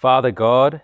Father 0.00 0.30
God, 0.30 0.82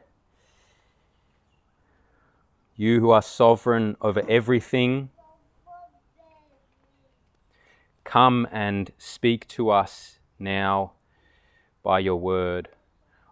you 2.74 2.98
who 2.98 3.10
are 3.10 3.22
sovereign 3.22 3.96
over 4.00 4.28
everything, 4.28 5.10
come 8.02 8.48
and 8.50 8.90
speak 8.98 9.46
to 9.46 9.70
us 9.70 10.18
now 10.40 10.94
by 11.84 12.00
your 12.00 12.16
word. 12.16 12.70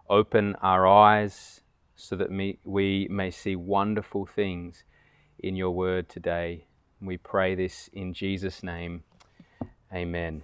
Open 0.09 0.55
our 0.61 0.87
eyes 0.87 1.63
so 1.97 2.15
that 2.15 2.29
we 2.63 3.07
may 3.11 3.29
see 3.29 3.57
wonderful 3.57 4.25
things 4.25 4.85
in 5.37 5.57
your 5.57 5.71
word 5.71 6.07
today. 6.07 6.65
We 7.01 7.17
pray 7.17 7.55
this 7.55 7.89
in 7.91 8.13
Jesus' 8.13 8.63
name. 8.63 9.03
Amen. 9.93 10.43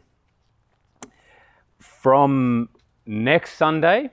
From 1.80 2.68
next 3.06 3.54
Sunday, 3.54 4.10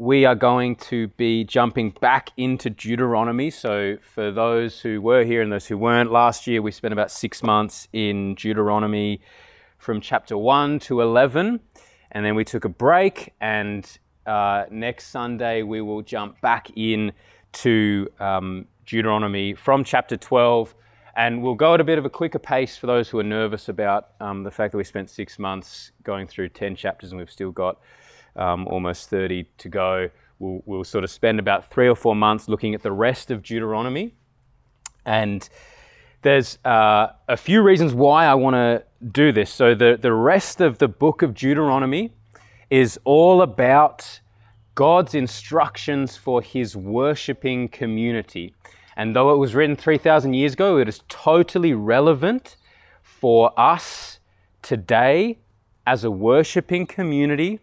we 0.00 0.24
are 0.24 0.34
going 0.34 0.74
to 0.74 1.08
be 1.08 1.44
jumping 1.44 1.90
back 2.00 2.30
into 2.38 2.70
Deuteronomy. 2.70 3.50
So, 3.50 3.98
for 4.00 4.30
those 4.30 4.80
who 4.80 4.98
were 5.02 5.24
here 5.24 5.42
and 5.42 5.52
those 5.52 5.66
who 5.66 5.76
weren't, 5.76 6.10
last 6.10 6.46
year 6.46 6.62
we 6.62 6.72
spent 6.72 6.94
about 6.94 7.10
six 7.10 7.42
months 7.42 7.86
in 7.92 8.34
Deuteronomy 8.34 9.20
from 9.76 10.00
chapter 10.00 10.38
1 10.38 10.78
to 10.78 11.02
11. 11.02 11.60
And 12.12 12.24
then 12.24 12.34
we 12.34 12.46
took 12.46 12.64
a 12.64 12.70
break, 12.70 13.34
and 13.42 13.86
uh, 14.24 14.64
next 14.70 15.08
Sunday 15.08 15.62
we 15.62 15.82
will 15.82 16.00
jump 16.00 16.40
back 16.40 16.70
in 16.76 17.12
to 17.52 18.08
um, 18.20 18.64
Deuteronomy 18.86 19.52
from 19.52 19.84
chapter 19.84 20.16
12. 20.16 20.74
And 21.14 21.42
we'll 21.42 21.56
go 21.56 21.74
at 21.74 21.80
a 21.82 21.84
bit 21.84 21.98
of 21.98 22.06
a 22.06 22.10
quicker 22.10 22.38
pace 22.38 22.74
for 22.74 22.86
those 22.86 23.10
who 23.10 23.18
are 23.18 23.22
nervous 23.22 23.68
about 23.68 24.12
um, 24.18 24.44
the 24.44 24.50
fact 24.50 24.72
that 24.72 24.78
we 24.78 24.84
spent 24.84 25.10
six 25.10 25.38
months 25.38 25.92
going 26.04 26.26
through 26.26 26.48
10 26.48 26.74
chapters 26.74 27.10
and 27.10 27.18
we've 27.18 27.30
still 27.30 27.52
got 27.52 27.78
um, 28.36 28.66
almost 28.68 29.10
30 29.10 29.44
to 29.58 29.68
go. 29.68 30.10
We'll, 30.38 30.62
we'll 30.64 30.84
sort 30.84 31.04
of 31.04 31.10
spend 31.10 31.38
about 31.38 31.70
three 31.70 31.88
or 31.88 31.94
four 31.94 32.14
months 32.14 32.48
looking 32.48 32.74
at 32.74 32.82
the 32.82 32.92
rest 32.92 33.30
of 33.30 33.42
Deuteronomy. 33.42 34.14
And 35.04 35.48
there's 36.22 36.58
uh, 36.64 37.08
a 37.28 37.36
few 37.36 37.62
reasons 37.62 37.94
why 37.94 38.26
I 38.26 38.34
want 38.34 38.54
to 38.54 38.84
do 39.12 39.32
this. 39.32 39.50
So, 39.50 39.74
the, 39.74 39.98
the 40.00 40.12
rest 40.12 40.60
of 40.60 40.78
the 40.78 40.88
book 40.88 41.22
of 41.22 41.34
Deuteronomy 41.34 42.12
is 42.68 42.98
all 43.04 43.42
about 43.42 44.20
God's 44.74 45.14
instructions 45.14 46.16
for 46.16 46.40
his 46.42 46.76
worshipping 46.76 47.68
community. 47.68 48.54
And 48.96 49.16
though 49.16 49.32
it 49.32 49.38
was 49.38 49.54
written 49.54 49.76
3,000 49.76 50.34
years 50.34 50.52
ago, 50.52 50.78
it 50.78 50.88
is 50.88 51.02
totally 51.08 51.72
relevant 51.72 52.56
for 53.02 53.58
us 53.58 54.20
today 54.62 55.38
as 55.86 56.04
a 56.04 56.10
worshipping 56.10 56.86
community 56.86 57.60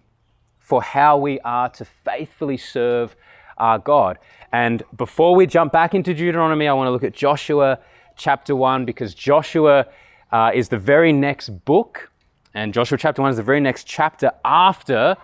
for 0.67 0.81
how 0.81 1.17
we 1.17 1.39
are 1.45 1.69
to 1.69 1.85
faithfully 1.85 2.57
serve 2.57 3.15
our 3.57 3.79
God. 3.79 4.19
And 4.51 4.83
before 4.97 5.33
we 5.33 5.47
jump 5.47 5.71
back 5.71 5.95
into 5.95 6.13
Deuteronomy, 6.13 6.67
I 6.67 6.73
want 6.73 6.87
to 6.87 6.91
look 6.91 7.05
at 7.05 7.13
Joshua 7.13 7.79
chapter 8.17 8.53
1 8.53 8.83
because 8.83 9.13
Joshua 9.13 9.85
uh, 10.33 10.51
is 10.53 10.67
the 10.67 10.77
very 10.77 11.13
next 11.13 11.63
book, 11.63 12.11
and 12.53 12.73
Joshua 12.73 12.97
chapter 12.97 13.21
1 13.21 13.31
is 13.31 13.37
the 13.37 13.43
very 13.43 13.61
next 13.61 13.85
chapter 13.85 14.29
after 14.43 15.15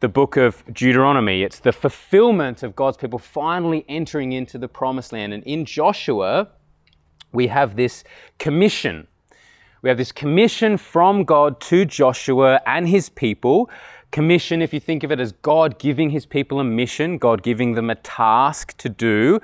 the 0.00 0.08
book 0.08 0.36
of 0.36 0.62
Deuteronomy. 0.70 1.42
It's 1.42 1.60
the 1.60 1.72
fulfillment 1.72 2.62
of 2.62 2.76
God's 2.76 2.98
people 2.98 3.18
finally 3.18 3.86
entering 3.88 4.32
into 4.32 4.58
the 4.58 4.68
promised 4.68 5.14
land. 5.14 5.32
And 5.32 5.42
in 5.44 5.64
Joshua, 5.64 6.48
we 7.32 7.46
have 7.46 7.76
this 7.76 8.04
commission. 8.38 9.06
We 9.80 9.88
have 9.88 9.96
this 9.96 10.12
commission 10.12 10.76
from 10.76 11.24
God 11.24 11.58
to 11.62 11.86
Joshua 11.86 12.60
and 12.66 12.86
his 12.86 13.08
people 13.08 13.70
Commission, 14.14 14.62
if 14.62 14.72
you 14.72 14.78
think 14.78 15.02
of 15.02 15.10
it 15.10 15.18
as 15.18 15.32
God 15.32 15.76
giving 15.76 16.10
his 16.10 16.24
people 16.24 16.60
a 16.60 16.64
mission, 16.64 17.18
God 17.18 17.42
giving 17.42 17.72
them 17.72 17.90
a 17.90 17.96
task 17.96 18.76
to 18.76 18.88
do, 18.88 19.40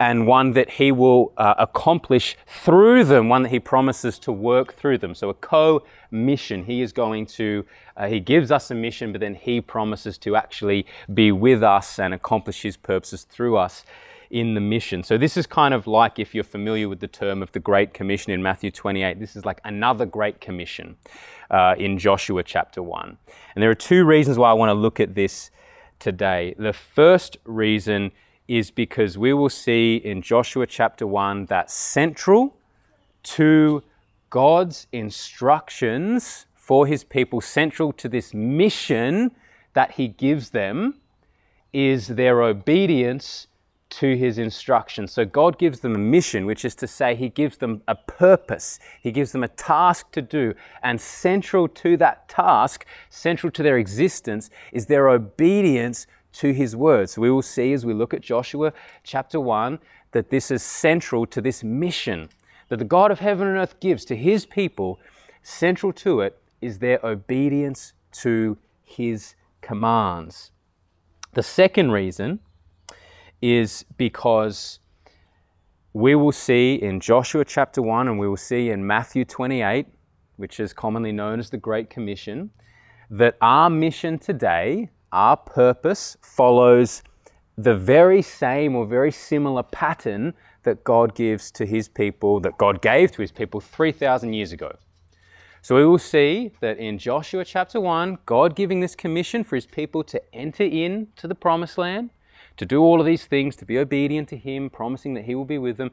and 0.00 0.26
one 0.26 0.52
that 0.52 0.70
he 0.70 0.90
will 0.92 1.34
uh, 1.36 1.52
accomplish 1.58 2.34
through 2.46 3.04
them, 3.04 3.28
one 3.28 3.42
that 3.42 3.50
he 3.50 3.60
promises 3.60 4.18
to 4.20 4.32
work 4.32 4.76
through 4.76 4.96
them. 4.96 5.14
So 5.14 5.28
a 5.28 5.34
co 5.34 5.84
mission. 6.10 6.64
He 6.64 6.80
is 6.80 6.90
going 6.90 7.26
to, 7.36 7.66
uh, 7.98 8.06
he 8.06 8.18
gives 8.18 8.50
us 8.50 8.70
a 8.70 8.74
mission, 8.74 9.12
but 9.12 9.20
then 9.20 9.34
he 9.34 9.60
promises 9.60 10.16
to 10.16 10.36
actually 10.36 10.86
be 11.12 11.30
with 11.30 11.62
us 11.62 11.98
and 11.98 12.14
accomplish 12.14 12.62
his 12.62 12.78
purposes 12.78 13.24
through 13.24 13.58
us 13.58 13.84
in 14.34 14.54
the 14.54 14.60
mission. 14.60 15.04
So 15.04 15.16
this 15.16 15.36
is 15.36 15.46
kind 15.46 15.72
of 15.72 15.86
like 15.86 16.18
if 16.18 16.34
you're 16.34 16.42
familiar 16.42 16.88
with 16.88 16.98
the 16.98 17.06
term 17.06 17.40
of 17.40 17.52
the 17.52 17.60
Great 17.60 17.94
Commission 17.94 18.32
in 18.32 18.42
Matthew 18.42 18.72
28, 18.72 19.20
this 19.20 19.36
is 19.36 19.44
like 19.44 19.60
another 19.64 20.04
Great 20.04 20.40
Commission 20.40 20.96
uh, 21.52 21.76
in 21.78 21.98
Joshua 21.98 22.42
chapter 22.42 22.82
1. 22.82 23.16
And 23.54 23.62
there 23.62 23.70
are 23.70 23.76
two 23.76 24.04
reasons 24.04 24.36
why 24.36 24.50
I 24.50 24.52
want 24.54 24.70
to 24.70 24.74
look 24.74 24.98
at 24.98 25.14
this 25.14 25.52
today. 26.00 26.56
The 26.58 26.72
first 26.72 27.36
reason 27.44 28.10
is 28.48 28.72
because 28.72 29.16
we 29.16 29.32
will 29.32 29.48
see 29.48 29.98
in 29.98 30.20
Joshua 30.20 30.66
chapter 30.66 31.06
1 31.06 31.46
that 31.46 31.70
central 31.70 32.56
to 33.22 33.84
God's 34.30 34.88
instructions 34.90 36.46
for 36.56 36.88
his 36.88 37.04
people, 37.04 37.40
central 37.40 37.92
to 37.92 38.08
this 38.08 38.34
mission 38.34 39.30
that 39.74 39.92
he 39.92 40.08
gives 40.08 40.50
them, 40.50 40.96
is 41.72 42.08
their 42.08 42.42
obedience 42.42 43.46
to 43.98 44.16
his 44.16 44.38
instructions. 44.38 45.12
So 45.12 45.24
God 45.24 45.58
gives 45.58 45.80
them 45.80 45.94
a 45.94 45.98
mission, 45.98 46.46
which 46.46 46.64
is 46.64 46.74
to 46.76 46.86
say, 46.86 47.14
he 47.14 47.28
gives 47.28 47.58
them 47.58 47.82
a 47.86 47.94
purpose, 47.94 48.78
he 49.00 49.12
gives 49.12 49.32
them 49.32 49.44
a 49.44 49.48
task 49.48 50.10
to 50.12 50.22
do. 50.22 50.54
And 50.82 51.00
central 51.00 51.68
to 51.68 51.96
that 51.98 52.28
task, 52.28 52.86
central 53.08 53.50
to 53.52 53.62
their 53.62 53.78
existence, 53.78 54.50
is 54.72 54.86
their 54.86 55.08
obedience 55.08 56.06
to 56.34 56.52
his 56.52 56.74
word. 56.74 57.10
So 57.10 57.22
we 57.22 57.30
will 57.30 57.42
see 57.42 57.72
as 57.72 57.86
we 57.86 57.94
look 57.94 58.12
at 58.12 58.20
Joshua 58.20 58.72
chapter 59.04 59.38
1 59.38 59.78
that 60.12 60.30
this 60.30 60.50
is 60.50 60.62
central 60.62 61.26
to 61.26 61.40
this 61.40 61.62
mission 61.62 62.28
that 62.68 62.78
the 62.78 62.84
God 62.84 63.10
of 63.10 63.20
heaven 63.20 63.46
and 63.46 63.56
earth 63.56 63.78
gives 63.80 64.04
to 64.06 64.16
his 64.16 64.46
people. 64.46 64.98
Central 65.42 65.92
to 65.92 66.20
it 66.20 66.40
is 66.60 66.78
their 66.78 66.98
obedience 67.04 67.92
to 68.10 68.56
his 68.82 69.34
commands. 69.60 70.50
The 71.34 71.42
second 71.42 71.92
reason 71.92 72.40
is 73.44 73.84
because 73.98 74.78
we 75.92 76.14
will 76.14 76.32
see 76.32 76.76
in 76.76 76.98
Joshua 76.98 77.44
chapter 77.44 77.82
1 77.82 78.08
and 78.08 78.18
we 78.18 78.26
will 78.26 78.38
see 78.38 78.70
in 78.70 78.86
Matthew 78.86 79.26
28, 79.26 79.86
which 80.38 80.58
is 80.58 80.72
commonly 80.72 81.12
known 81.12 81.38
as 81.38 81.50
the 81.50 81.58
Great 81.58 81.90
Commission, 81.90 82.50
that 83.10 83.36
our 83.42 83.68
mission 83.68 84.18
today, 84.18 84.88
our 85.12 85.36
purpose, 85.36 86.16
follows 86.22 87.02
the 87.58 87.76
very 87.76 88.22
same 88.22 88.74
or 88.74 88.86
very 88.86 89.12
similar 89.12 89.62
pattern 89.62 90.32
that 90.62 90.82
God 90.82 91.14
gives 91.14 91.50
to 91.50 91.66
his 91.66 91.86
people, 91.86 92.40
that 92.40 92.56
God 92.56 92.80
gave 92.80 93.12
to 93.12 93.20
his 93.20 93.30
people 93.30 93.60
3,000 93.60 94.32
years 94.32 94.52
ago. 94.52 94.74
So 95.60 95.76
we 95.76 95.84
will 95.84 95.98
see 95.98 96.52
that 96.60 96.78
in 96.78 96.96
Joshua 96.96 97.44
chapter 97.44 97.78
1, 97.78 98.18
God 98.24 98.56
giving 98.56 98.80
this 98.80 98.96
commission 98.96 99.44
for 99.44 99.54
his 99.54 99.66
people 99.66 100.02
to 100.04 100.34
enter 100.34 100.64
into 100.64 101.28
the 101.28 101.34
promised 101.34 101.76
land 101.76 102.08
to 102.56 102.66
do 102.66 102.80
all 102.80 103.00
of 103.00 103.06
these 103.06 103.26
things, 103.26 103.56
to 103.56 103.64
be 103.64 103.78
obedient 103.78 104.28
to 104.30 104.36
Him, 104.36 104.70
promising 104.70 105.14
that 105.14 105.24
He 105.24 105.34
will 105.34 105.44
be 105.44 105.58
with 105.58 105.76
them. 105.76 105.90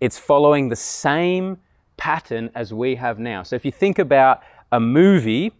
It's 0.00 0.18
following 0.18 0.68
the 0.68 0.76
same 0.76 1.58
pattern 1.96 2.50
as 2.54 2.72
we 2.72 2.94
have 2.94 3.18
now. 3.18 3.42
So 3.42 3.56
if 3.56 3.64
you 3.64 3.72
think 3.72 3.98
about 3.98 4.42
a 4.70 4.80
movie, 4.80 5.52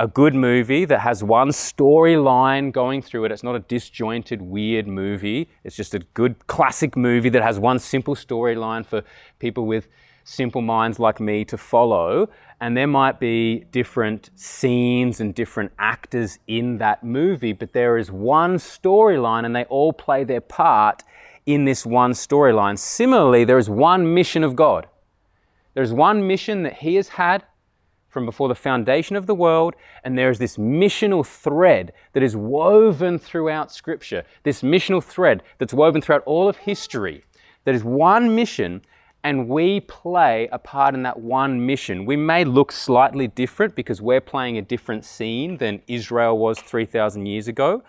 a 0.00 0.06
good 0.06 0.34
movie 0.34 0.84
that 0.84 1.00
has 1.00 1.24
one 1.24 1.48
storyline 1.48 2.70
going 2.70 3.02
through 3.02 3.24
it. 3.24 3.32
It's 3.32 3.42
not 3.42 3.56
a 3.56 3.60
disjointed, 3.60 4.40
weird 4.40 4.86
movie. 4.86 5.48
It's 5.64 5.74
just 5.74 5.92
a 5.92 5.98
good 6.14 6.46
classic 6.46 6.96
movie 6.96 7.30
that 7.30 7.42
has 7.42 7.58
one 7.58 7.80
simple 7.80 8.14
storyline 8.14 8.86
for 8.86 9.02
people 9.40 9.66
with 9.66 9.88
simple 10.28 10.60
minds 10.60 10.98
like 10.98 11.20
me 11.20 11.44
to 11.46 11.56
follow. 11.56 12.28
And 12.60 12.76
there 12.76 12.86
might 12.86 13.18
be 13.18 13.64
different 13.70 14.30
scenes 14.34 15.20
and 15.20 15.34
different 15.34 15.72
actors 15.78 16.38
in 16.46 16.78
that 16.78 17.02
movie, 17.02 17.52
but 17.52 17.72
there 17.72 17.96
is 17.96 18.10
one 18.10 18.56
storyline 18.56 19.46
and 19.46 19.56
they 19.56 19.64
all 19.64 19.92
play 19.92 20.24
their 20.24 20.40
part 20.40 21.02
in 21.46 21.64
this 21.64 21.86
one 21.86 22.12
storyline. 22.12 22.78
Similarly, 22.78 23.44
there 23.44 23.58
is 23.58 23.70
one 23.70 24.12
mission 24.12 24.44
of 24.44 24.54
God. 24.54 24.86
There's 25.74 25.92
one 25.92 26.26
mission 26.26 26.62
that 26.64 26.74
He 26.74 26.96
has 26.96 27.08
had 27.08 27.44
from 28.10 28.26
before 28.26 28.48
the 28.48 28.54
foundation 28.54 29.16
of 29.16 29.26
the 29.26 29.34
world, 29.34 29.74
and 30.02 30.18
there 30.18 30.30
is 30.30 30.38
this 30.38 30.56
missional 30.56 31.24
thread 31.24 31.92
that 32.14 32.22
is 32.22 32.36
woven 32.36 33.18
throughout 33.18 33.70
Scripture, 33.70 34.24
this 34.42 34.62
missional 34.62 35.02
thread 35.02 35.42
that's 35.58 35.74
woven 35.74 36.00
throughout 36.02 36.24
all 36.24 36.48
of 36.48 36.56
history. 36.56 37.22
That 37.64 37.74
is 37.74 37.84
one 37.84 38.34
mission 38.34 38.82
and 39.28 39.46
we 39.46 39.78
play 39.80 40.48
a 40.52 40.58
part 40.58 40.94
in 40.94 41.02
that 41.02 41.20
one 41.20 41.66
mission. 41.66 42.06
We 42.06 42.16
may 42.16 42.46
look 42.46 42.72
slightly 42.72 43.28
different 43.28 43.74
because 43.74 44.00
we're 44.00 44.22
playing 44.22 44.56
a 44.56 44.62
different 44.62 45.04
scene 45.04 45.58
than 45.58 45.82
Israel 45.86 46.38
was 46.38 46.58
3,000 46.58 47.26
years 47.26 47.46
ago, 47.46 47.82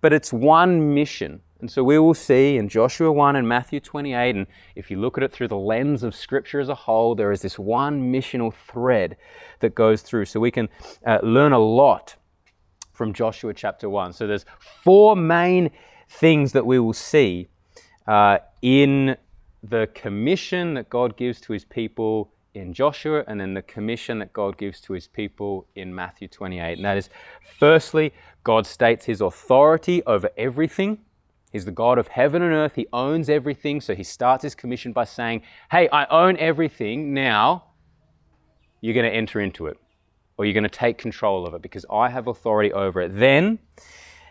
but 0.00 0.12
it's 0.12 0.32
one 0.32 0.94
mission. 0.94 1.40
And 1.58 1.68
so 1.68 1.82
we 1.82 1.98
will 1.98 2.14
see 2.14 2.58
in 2.58 2.68
Joshua 2.68 3.10
1 3.10 3.34
and 3.34 3.48
Matthew 3.48 3.80
28, 3.80 4.36
and 4.36 4.46
if 4.76 4.88
you 4.88 5.00
look 5.00 5.18
at 5.18 5.24
it 5.24 5.32
through 5.32 5.48
the 5.48 5.56
lens 5.56 6.04
of 6.04 6.14
Scripture 6.14 6.60
as 6.60 6.68
a 6.68 6.76
whole, 6.76 7.16
there 7.16 7.32
is 7.32 7.42
this 7.42 7.58
one 7.58 8.12
missional 8.12 8.54
thread 8.54 9.16
that 9.58 9.74
goes 9.74 10.00
through. 10.00 10.26
So 10.26 10.38
we 10.38 10.52
can 10.52 10.68
uh, 11.04 11.18
learn 11.24 11.50
a 11.50 11.58
lot 11.58 12.14
from 12.92 13.12
Joshua 13.12 13.52
chapter 13.52 13.90
1. 13.90 14.12
So 14.12 14.28
there's 14.28 14.46
four 14.84 15.16
main 15.16 15.72
things 16.08 16.52
that 16.52 16.64
we 16.64 16.78
will 16.78 16.92
see 16.92 17.48
uh, 18.06 18.38
in 18.62 19.16
the 19.68 19.88
commission 19.94 20.74
that 20.74 20.90
God 20.90 21.16
gives 21.16 21.40
to 21.42 21.52
his 21.52 21.64
people 21.64 22.32
in 22.52 22.72
Joshua, 22.72 23.24
and 23.26 23.40
then 23.40 23.54
the 23.54 23.62
commission 23.62 24.20
that 24.20 24.32
God 24.32 24.56
gives 24.56 24.80
to 24.82 24.92
his 24.92 25.08
people 25.08 25.66
in 25.74 25.92
Matthew 25.94 26.28
28. 26.28 26.74
And 26.74 26.84
that 26.84 26.96
is, 26.96 27.08
firstly, 27.58 28.12
God 28.44 28.66
states 28.66 29.06
his 29.06 29.20
authority 29.20 30.04
over 30.04 30.30
everything. 30.36 30.98
He's 31.50 31.64
the 31.64 31.72
God 31.72 31.98
of 31.98 32.08
heaven 32.08 32.42
and 32.42 32.52
earth. 32.52 32.74
He 32.74 32.86
owns 32.92 33.28
everything. 33.28 33.80
So 33.80 33.94
he 33.94 34.04
starts 34.04 34.42
his 34.42 34.54
commission 34.54 34.92
by 34.92 35.04
saying, 35.04 35.42
Hey, 35.70 35.88
I 35.88 36.04
own 36.06 36.36
everything. 36.38 37.14
Now 37.14 37.64
you're 38.80 38.94
going 38.94 39.10
to 39.10 39.16
enter 39.16 39.40
into 39.40 39.66
it 39.66 39.78
or 40.36 40.44
you're 40.44 40.54
going 40.54 40.64
to 40.64 40.68
take 40.68 40.98
control 40.98 41.46
of 41.46 41.54
it 41.54 41.62
because 41.62 41.86
I 41.90 42.08
have 42.08 42.26
authority 42.26 42.72
over 42.72 43.02
it. 43.02 43.16
Then 43.16 43.60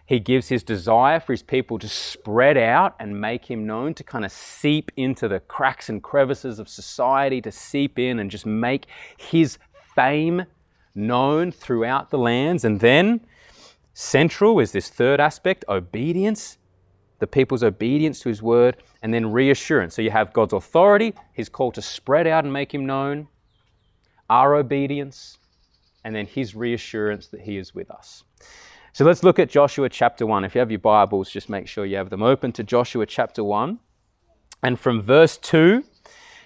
he 0.05 0.19
gives 0.19 0.50
his 0.50 0.63
desire 0.63 1.19
for 1.19 1.31
his 1.33 1.44
people 1.44 1.79
to 1.79 1.88
spread 1.88 2.57
out 2.57 2.95
and 3.00 3.19
make 3.19 3.45
him 3.45 3.65
known, 3.65 3.94
to 3.94 4.03
kind 4.03 4.25
of 4.25 4.31
seep 4.31 4.91
into 4.97 5.27
the 5.27 5.39
cracks 5.39 5.88
and 5.89 6.03
crevices 6.03 6.59
of 6.59 6.67
society, 6.67 7.41
to 7.41 7.51
seep 7.51 7.97
in 7.97 8.19
and 8.19 8.29
just 8.29 8.45
make 8.45 8.88
his 9.17 9.57
fame 9.95 10.45
known 10.94 11.51
throughout 11.51 12.09
the 12.09 12.17
lands. 12.17 12.65
And 12.65 12.79
then, 12.79 13.21
central 13.94 14.59
is 14.59 14.73
this 14.73 14.89
third 14.89 15.21
aspect 15.21 15.63
obedience, 15.69 16.57
the 17.19 17.27
people's 17.27 17.63
obedience 17.63 18.19
to 18.21 18.29
his 18.29 18.41
word, 18.41 18.83
and 19.01 19.13
then 19.13 19.31
reassurance. 19.31 19.95
So 19.95 20.01
you 20.01 20.11
have 20.11 20.33
God's 20.33 20.53
authority, 20.53 21.13
his 21.31 21.47
call 21.47 21.71
to 21.71 21.81
spread 21.81 22.27
out 22.27 22.44
and 22.44 22.51
make 22.51 22.73
him 22.73 22.85
known, 22.85 23.29
our 24.29 24.55
obedience, 24.55 25.38
and 26.03 26.13
then 26.13 26.25
his 26.25 26.55
reassurance 26.55 27.27
that 27.27 27.41
he 27.41 27.57
is 27.57 27.73
with 27.73 27.89
us. 27.89 28.25
So 28.95 29.06
let's 29.06 29.24
look 29.24 29.40
at 29.40 29.50
Joshua 29.50 29.90
chapter 29.90 30.24
1. 30.24 30.45
If 30.45 30.54
you 30.54 30.60
have 30.60 30.69
your 30.69 30.78
Bibles, 30.78 31.31
just 31.31 31.50
make 31.50 31.68
sure 31.68 31.84
you 31.84 31.95
have 31.95 32.12
them 32.12 32.22
open 32.22 32.51
to 32.51 32.63
Joshua 32.63 33.07
chapter 33.07 33.44
1. 33.44 33.80
And 34.62 34.80
from 34.80 35.01
verse 35.01 35.36
2, 35.38 35.84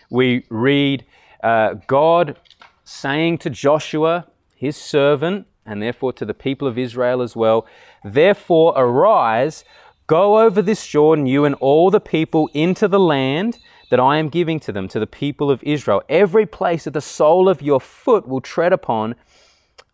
we 0.09 0.45
read 0.47 1.03
uh, 1.43 1.73
God 1.87 2.39
saying 2.85 3.39
to 3.39 3.49
Joshua, 3.49 4.27
his 4.55 4.77
servant, 4.77 5.45
and 5.65 5.83
therefore 5.83 6.13
to 6.13 6.23
the 6.23 6.33
people 6.33 6.69
of 6.69 6.77
Israel 6.77 7.21
as 7.21 7.35
well, 7.35 7.65
Therefore 8.05 8.73
arise, 8.77 9.65
go 10.07 10.39
over 10.39 10.61
this 10.61 10.87
Jordan, 10.87 11.25
you 11.25 11.43
and 11.43 11.55
all 11.55 11.91
the 11.91 11.99
people, 11.99 12.49
into 12.53 12.87
the 12.87 12.97
land 12.97 13.57
that 13.89 13.99
I 13.99 14.19
am 14.19 14.29
giving 14.29 14.61
to 14.61 14.71
them, 14.71 14.87
to 14.87 15.01
the 15.01 15.05
people 15.05 15.51
of 15.51 15.61
Israel. 15.63 16.01
Every 16.07 16.45
place 16.45 16.85
that 16.85 16.91
the 16.91 17.01
sole 17.01 17.49
of 17.49 17.61
your 17.61 17.81
foot 17.81 18.25
will 18.25 18.39
tread 18.39 18.71
upon, 18.71 19.15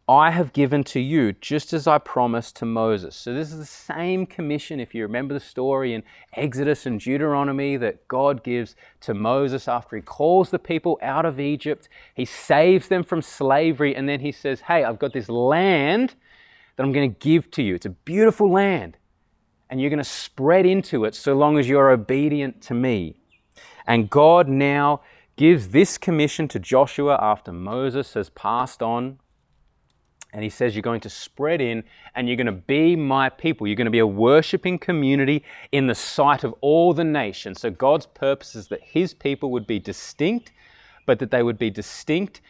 I 0.07 0.31
have 0.31 0.51
given 0.51 0.83
to 0.85 0.99
you, 0.99 1.31
just 1.31 1.71
as 1.71 1.87
I 1.87 1.97
promised 1.97 2.57
to 2.57 2.65
Moses. 2.65 3.15
So, 3.15 3.33
this 3.33 3.53
is 3.53 3.57
the 3.57 3.65
same 3.65 4.25
commission, 4.25 4.81
if 4.81 4.93
you 4.93 5.03
remember 5.03 5.33
the 5.33 5.39
story 5.39 5.93
in 5.93 6.03
Exodus 6.33 6.85
and 6.85 6.99
Deuteronomy, 6.99 7.77
that 7.77 8.05
God 8.09 8.43
gives 8.43 8.75
to 9.01 9.13
Moses 9.13 9.69
after 9.69 9.95
he 9.95 10.01
calls 10.01 10.49
the 10.49 10.59
people 10.59 10.99
out 11.01 11.25
of 11.25 11.39
Egypt. 11.39 11.87
He 12.15 12.25
saves 12.25 12.89
them 12.89 13.03
from 13.03 13.21
slavery, 13.21 13.95
and 13.95 14.09
then 14.09 14.19
he 14.19 14.33
says, 14.33 14.59
Hey, 14.61 14.83
I've 14.83 14.99
got 14.99 15.13
this 15.13 15.29
land 15.29 16.15
that 16.75 16.83
I'm 16.83 16.91
going 16.91 17.09
to 17.13 17.19
give 17.19 17.49
to 17.51 17.63
you. 17.63 17.75
It's 17.75 17.85
a 17.85 17.91
beautiful 17.91 18.51
land, 18.51 18.97
and 19.69 19.79
you're 19.79 19.89
going 19.89 19.99
to 19.99 20.03
spread 20.03 20.65
into 20.65 21.05
it 21.05 21.15
so 21.15 21.33
long 21.33 21.57
as 21.57 21.69
you're 21.69 21.91
obedient 21.91 22.61
to 22.63 22.73
me. 22.73 23.15
And 23.87 24.09
God 24.09 24.49
now 24.49 24.99
gives 25.37 25.69
this 25.69 25.97
commission 25.97 26.49
to 26.49 26.59
Joshua 26.59 27.17
after 27.21 27.53
Moses 27.53 28.15
has 28.15 28.29
passed 28.29 28.83
on 28.83 29.19
and 30.33 30.43
he 30.43 30.49
says, 30.49 30.75
You're 30.75 30.81
going 30.81 31.01
to 31.01 31.09
spread 31.09 31.61
in 31.61 31.83
and 32.15 32.27
you're 32.27 32.35
going 32.37 32.47
to 32.47 32.51
be 32.51 32.95
my 32.95 33.29
people. 33.29 33.67
You're 33.67 33.75
going 33.75 33.85
to 33.85 33.91
be 33.91 33.99
a 33.99 34.07
worshiping 34.07 34.79
community 34.79 35.43
in 35.71 35.85
the 35.87 35.95
sight 35.95 36.43
of 36.43 36.53
all 36.61 36.93
the 36.93 37.03
nations. 37.03 37.61
So 37.61 37.69
God's 37.69 38.07
purpose 38.07 38.55
is 38.55 38.67
that 38.69 38.81
his 38.81 39.13
people 39.13 39.51
would 39.51 39.67
be 39.67 39.79
distinct, 39.79 40.51
but 41.05 41.19
that 41.19 41.29
they 41.29 41.43
would 41.43 41.59
be 41.59 41.69
distinct 41.69 42.41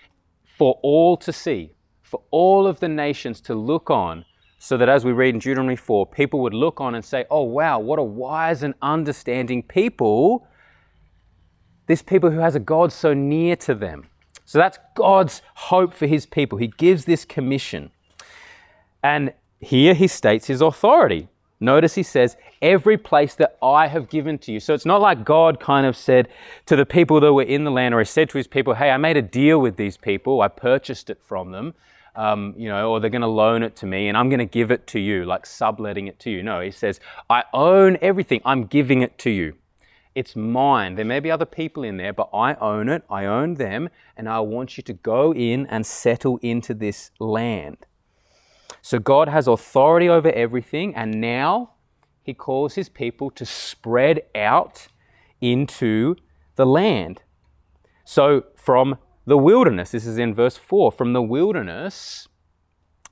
for 0.58 0.80
all 0.82 1.18
to 1.18 1.34
see, 1.34 1.74
for 2.02 2.22
all 2.32 2.66
of 2.66 2.80
the 2.80 2.88
nations 2.88 3.42
to 3.42 3.54
look 3.54 3.90
on. 3.90 4.24
So 4.60 4.78
that 4.78 4.88
as 4.88 5.04
we 5.04 5.12
read 5.12 5.36
in 5.36 5.40
Deuteronomy 5.40 5.76
4, 5.76 6.06
people 6.06 6.40
would 6.40 6.54
look 6.54 6.80
on 6.80 6.96
and 6.96 7.04
say, 7.04 7.26
Oh, 7.30 7.44
wow, 7.44 7.80
what 7.80 8.00
a 8.00 8.04
wise 8.04 8.64
and 8.64 8.74
understanding 8.82 9.62
people. 9.62 10.48
This 11.88 12.02
people 12.02 12.32
who 12.32 12.40
has 12.40 12.56
a 12.56 12.62
God 12.62 12.94
so 12.94 13.14
near 13.14 13.58
to 13.58 13.76
them. 13.76 14.08
So 14.46 14.58
that's 14.58 14.78
God's 14.96 15.42
hope 15.56 15.94
for 15.94 16.08
his 16.08 16.26
people. 16.26 16.58
He 16.58 16.68
gives 16.68 17.06
this 17.06 17.26
commission. 17.26 17.92
And 19.02 19.34
here 19.60 19.94
he 19.94 20.08
states 20.08 20.48
his 20.48 20.62
authority. 20.62 21.28
Notice 21.60 21.96
he 21.96 22.04
says, 22.04 22.36
Every 22.62 22.98
place 22.98 23.36
that 23.36 23.58
I 23.62 23.88
have 23.88 24.10
given 24.10 24.38
to 24.40 24.52
you. 24.52 24.60
So 24.60 24.74
it's 24.74 24.86
not 24.86 25.02
like 25.02 25.26
God 25.26 25.60
kind 25.60 25.86
of 25.86 25.98
said 25.98 26.30
to 26.66 26.76
the 26.76 26.86
people 26.86 27.20
that 27.22 27.34
were 27.34 27.44
in 27.44 27.64
the 27.64 27.72
land, 27.72 27.94
or 27.94 28.00
he 28.00 28.06
said 28.06 28.30
to 28.30 28.38
his 28.38 28.48
people, 28.48 28.74
Hey, 28.74 28.90
I 28.90 28.98
made 28.98 29.18
a 29.18 29.22
deal 29.22 29.60
with 29.60 29.78
these 29.78 29.98
people, 29.98 30.42
I 30.42 30.48
purchased 30.50 31.10
it 31.10 31.20
from 31.22 31.52
them. 31.52 31.74
Um, 32.16 32.54
you 32.56 32.70
know, 32.70 32.92
or 32.92 33.00
they're 33.00 33.10
going 33.10 33.22
to 33.22 33.28
loan 33.28 33.64
it 33.64 33.76
to 33.78 33.88
me 33.88 34.08
and 34.08 34.16
I'm 34.16 34.30
going 34.30 34.38
to 34.38 34.46
give 34.46 34.70
it 34.70 34.86
to 34.88 35.00
you, 35.00 35.26
like 35.26 35.48
subletting 35.48 36.06
it 36.06 36.20
to 36.20 36.30
you. 36.30 36.44
No, 36.44 36.62
he 36.62 36.70
says, 36.70 37.00
I 37.28 37.44
own 37.54 37.98
everything. 38.04 38.40
I'm 38.46 38.66
giving 38.66 39.02
it 39.02 39.18
to 39.20 39.32
you. 39.32 39.56
It's 40.16 40.36
mine. 40.36 40.96
There 40.96 41.06
may 41.06 41.20
be 41.20 41.32
other 41.32 41.46
people 41.46 41.84
in 41.84 41.98
there, 41.98 42.14
but 42.14 42.30
I 42.34 42.54
own 42.56 42.88
it. 42.88 43.04
I 43.10 43.26
own 43.26 43.56
them, 43.56 43.90
and 44.16 44.30
I 44.30 44.40
want 44.42 44.78
you 44.78 44.84
to 44.84 44.94
go 44.94 45.34
in 45.34 45.66
and 45.68 45.86
settle 45.86 46.38
into 46.42 46.74
this 46.74 47.12
land. 47.20 47.86
So 48.82 49.00
God 49.00 49.28
has 49.28 49.48
authority 49.48 50.08
over 50.10 50.32
everything, 50.32 50.94
and 50.96 51.20
now 51.20 51.72
He 52.22 52.34
calls 52.34 52.76
His 52.76 52.90
people 52.90 53.32
to 53.32 53.46
spread 53.46 54.22
out 54.36 54.88
into 55.42 56.16
the 56.56 56.66
land. 56.66 57.22
So 58.06 58.44
from 58.56 58.98
the 59.26 59.38
wilderness, 59.38 59.92
this 59.92 60.06
is 60.06 60.18
in 60.18 60.36
verse 60.36 60.58
4, 60.58 60.92
from 60.92 61.14
the 61.14 61.22
wilderness, 61.22 62.28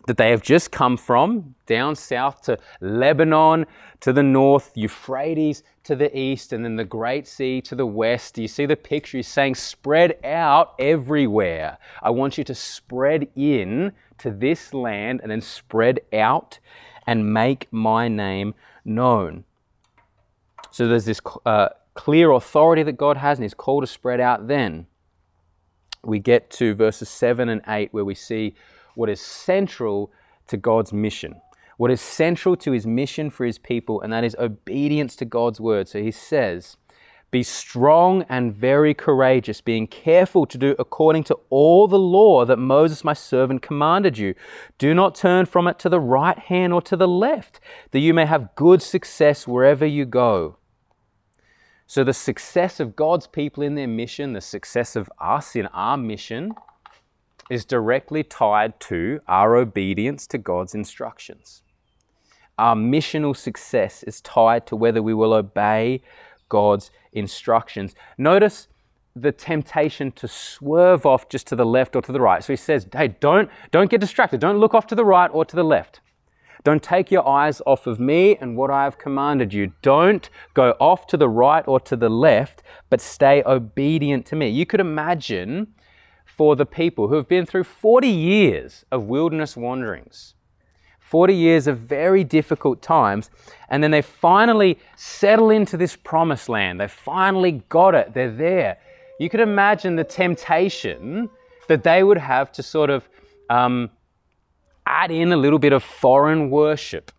that 0.07 0.17
they 0.17 0.31
have 0.31 0.41
just 0.41 0.71
come 0.71 0.97
from, 0.97 1.55
down 1.65 1.95
south 1.95 2.41
to 2.43 2.57
Lebanon 2.79 3.65
to 3.99 4.11
the 4.11 4.23
north, 4.23 4.71
Euphrates 4.75 5.63
to 5.83 5.95
the 5.95 6.15
east, 6.17 6.53
and 6.53 6.65
then 6.65 6.75
the 6.75 6.83
Great 6.83 7.27
Sea 7.27 7.61
to 7.61 7.75
the 7.75 7.85
west. 7.85 8.35
Do 8.35 8.41
you 8.41 8.47
see 8.47 8.65
the 8.65 8.75
picture? 8.75 9.17
He's 9.17 9.27
saying, 9.27 9.55
spread 9.55 10.17
out 10.23 10.73
everywhere. 10.79 11.77
I 12.01 12.09
want 12.09 12.37
you 12.37 12.43
to 12.45 12.55
spread 12.55 13.27
in 13.35 13.91
to 14.17 14.31
this 14.31 14.73
land 14.73 15.21
and 15.21 15.31
then 15.31 15.41
spread 15.41 16.01
out 16.13 16.59
and 17.07 17.33
make 17.33 17.67
my 17.71 18.07
name 18.07 18.53
known. 18.83 19.43
So 20.71 20.87
there's 20.87 21.05
this 21.05 21.21
uh, 21.45 21.69
clear 21.93 22.31
authority 22.31 22.83
that 22.83 22.97
God 22.97 23.17
has, 23.17 23.37
and 23.37 23.43
He's 23.43 23.53
called 23.53 23.83
to 23.83 23.87
spread 23.87 24.19
out. 24.19 24.47
Then 24.47 24.87
we 26.03 26.19
get 26.19 26.49
to 26.51 26.73
verses 26.73 27.09
7 27.09 27.49
and 27.49 27.61
8, 27.67 27.93
where 27.93 28.05
we 28.05 28.15
see 28.15 28.55
what 28.95 29.09
is 29.09 29.21
central 29.21 30.11
to 30.47 30.57
God's 30.57 30.93
mission, 30.93 31.41
what 31.77 31.91
is 31.91 32.01
central 32.01 32.55
to 32.57 32.71
his 32.71 32.85
mission 32.85 33.29
for 33.29 33.45
his 33.45 33.57
people, 33.57 34.01
and 34.01 34.11
that 34.13 34.23
is 34.23 34.35
obedience 34.37 35.15
to 35.17 35.25
God's 35.25 35.59
word. 35.59 35.87
So 35.87 36.01
he 36.01 36.11
says, 36.11 36.77
Be 37.31 37.43
strong 37.43 38.25
and 38.29 38.53
very 38.53 38.93
courageous, 38.93 39.61
being 39.61 39.87
careful 39.87 40.45
to 40.45 40.57
do 40.57 40.75
according 40.77 41.23
to 41.25 41.39
all 41.49 41.87
the 41.87 41.97
law 41.97 42.45
that 42.45 42.57
Moses 42.57 43.03
my 43.03 43.13
servant 43.13 43.61
commanded 43.61 44.17
you. 44.17 44.35
Do 44.77 44.93
not 44.93 45.15
turn 45.15 45.45
from 45.45 45.67
it 45.67 45.79
to 45.79 45.89
the 45.89 45.99
right 45.99 46.37
hand 46.37 46.73
or 46.73 46.81
to 46.83 46.95
the 46.95 47.07
left, 47.07 47.59
that 47.91 47.99
you 47.99 48.13
may 48.13 48.25
have 48.25 48.55
good 48.55 48.81
success 48.81 49.47
wherever 49.47 49.85
you 49.85 50.05
go. 50.05 50.57
So, 51.87 52.05
the 52.05 52.13
success 52.13 52.79
of 52.79 52.95
God's 52.95 53.27
people 53.27 53.63
in 53.63 53.75
their 53.75 53.85
mission, 53.85 54.31
the 54.31 54.39
success 54.39 54.95
of 54.95 55.09
us 55.19 55.57
in 55.57 55.65
our 55.67 55.97
mission, 55.97 56.53
is 57.51 57.65
directly 57.65 58.23
tied 58.23 58.79
to 58.79 59.19
our 59.27 59.57
obedience 59.57 60.25
to 60.25 60.37
God's 60.37 60.73
instructions. 60.73 61.63
Our 62.57 62.75
missional 62.75 63.35
success 63.35 64.03
is 64.03 64.21
tied 64.21 64.65
to 64.67 64.75
whether 64.77 65.01
we 65.01 65.13
will 65.13 65.33
obey 65.33 66.01
God's 66.47 66.91
instructions. 67.11 67.93
Notice 68.17 68.69
the 69.13 69.33
temptation 69.33 70.13
to 70.13 70.29
swerve 70.29 71.05
off 71.05 71.27
just 71.27 71.45
to 71.47 71.57
the 71.57 71.65
left 71.65 71.93
or 71.97 72.01
to 72.01 72.13
the 72.13 72.21
right. 72.21 72.41
So 72.41 72.53
he 72.53 72.57
says, 72.57 72.87
hey, 72.93 73.09
don't, 73.19 73.49
don't 73.69 73.91
get 73.91 73.99
distracted. 73.99 74.39
Don't 74.39 74.59
look 74.59 74.73
off 74.73 74.87
to 74.87 74.95
the 74.95 75.03
right 75.03 75.29
or 75.33 75.43
to 75.43 75.55
the 75.57 75.65
left. 75.65 75.99
Don't 76.63 76.81
take 76.81 77.11
your 77.11 77.27
eyes 77.27 77.61
off 77.65 77.85
of 77.85 77.99
me 77.99 78.37
and 78.37 78.55
what 78.55 78.71
I 78.71 78.85
have 78.85 78.97
commanded 78.97 79.53
you. 79.53 79.73
Don't 79.81 80.29
go 80.53 80.77
off 80.79 81.05
to 81.07 81.17
the 81.17 81.27
right 81.27 81.67
or 81.67 81.81
to 81.81 81.97
the 81.97 82.09
left, 82.09 82.63
but 82.89 83.01
stay 83.01 83.43
obedient 83.45 84.25
to 84.27 84.37
me. 84.37 84.47
You 84.47 84.65
could 84.65 84.79
imagine 84.79 85.73
for 86.35 86.55
the 86.55 86.65
people 86.65 87.07
who 87.07 87.15
have 87.15 87.27
been 87.27 87.45
through 87.45 87.63
40 87.63 88.07
years 88.07 88.85
of 88.91 89.03
wilderness 89.03 89.57
wanderings, 89.57 90.33
40 90.99 91.35
years 91.35 91.67
of 91.67 91.77
very 91.77 92.23
difficult 92.23 92.81
times, 92.81 93.29
and 93.69 93.83
then 93.83 93.91
they 93.91 94.01
finally 94.01 94.79
settle 94.95 95.49
into 95.49 95.75
this 95.75 95.95
promised 95.95 96.47
land. 96.47 96.79
They 96.79 96.87
finally 96.87 97.63
got 97.69 97.95
it, 97.95 98.13
they're 98.13 98.31
there. 98.31 98.77
You 99.19 99.29
could 99.29 99.41
imagine 99.41 99.95
the 99.95 100.03
temptation 100.03 101.29
that 101.67 101.83
they 101.83 102.01
would 102.01 102.17
have 102.17 102.51
to 102.53 102.63
sort 102.63 102.89
of 102.89 103.07
um, 103.49 103.89
add 104.85 105.11
in 105.11 105.33
a 105.33 105.37
little 105.37 105.59
bit 105.59 105.73
of 105.73 105.83
foreign 105.83 106.49
worship. 106.49 107.11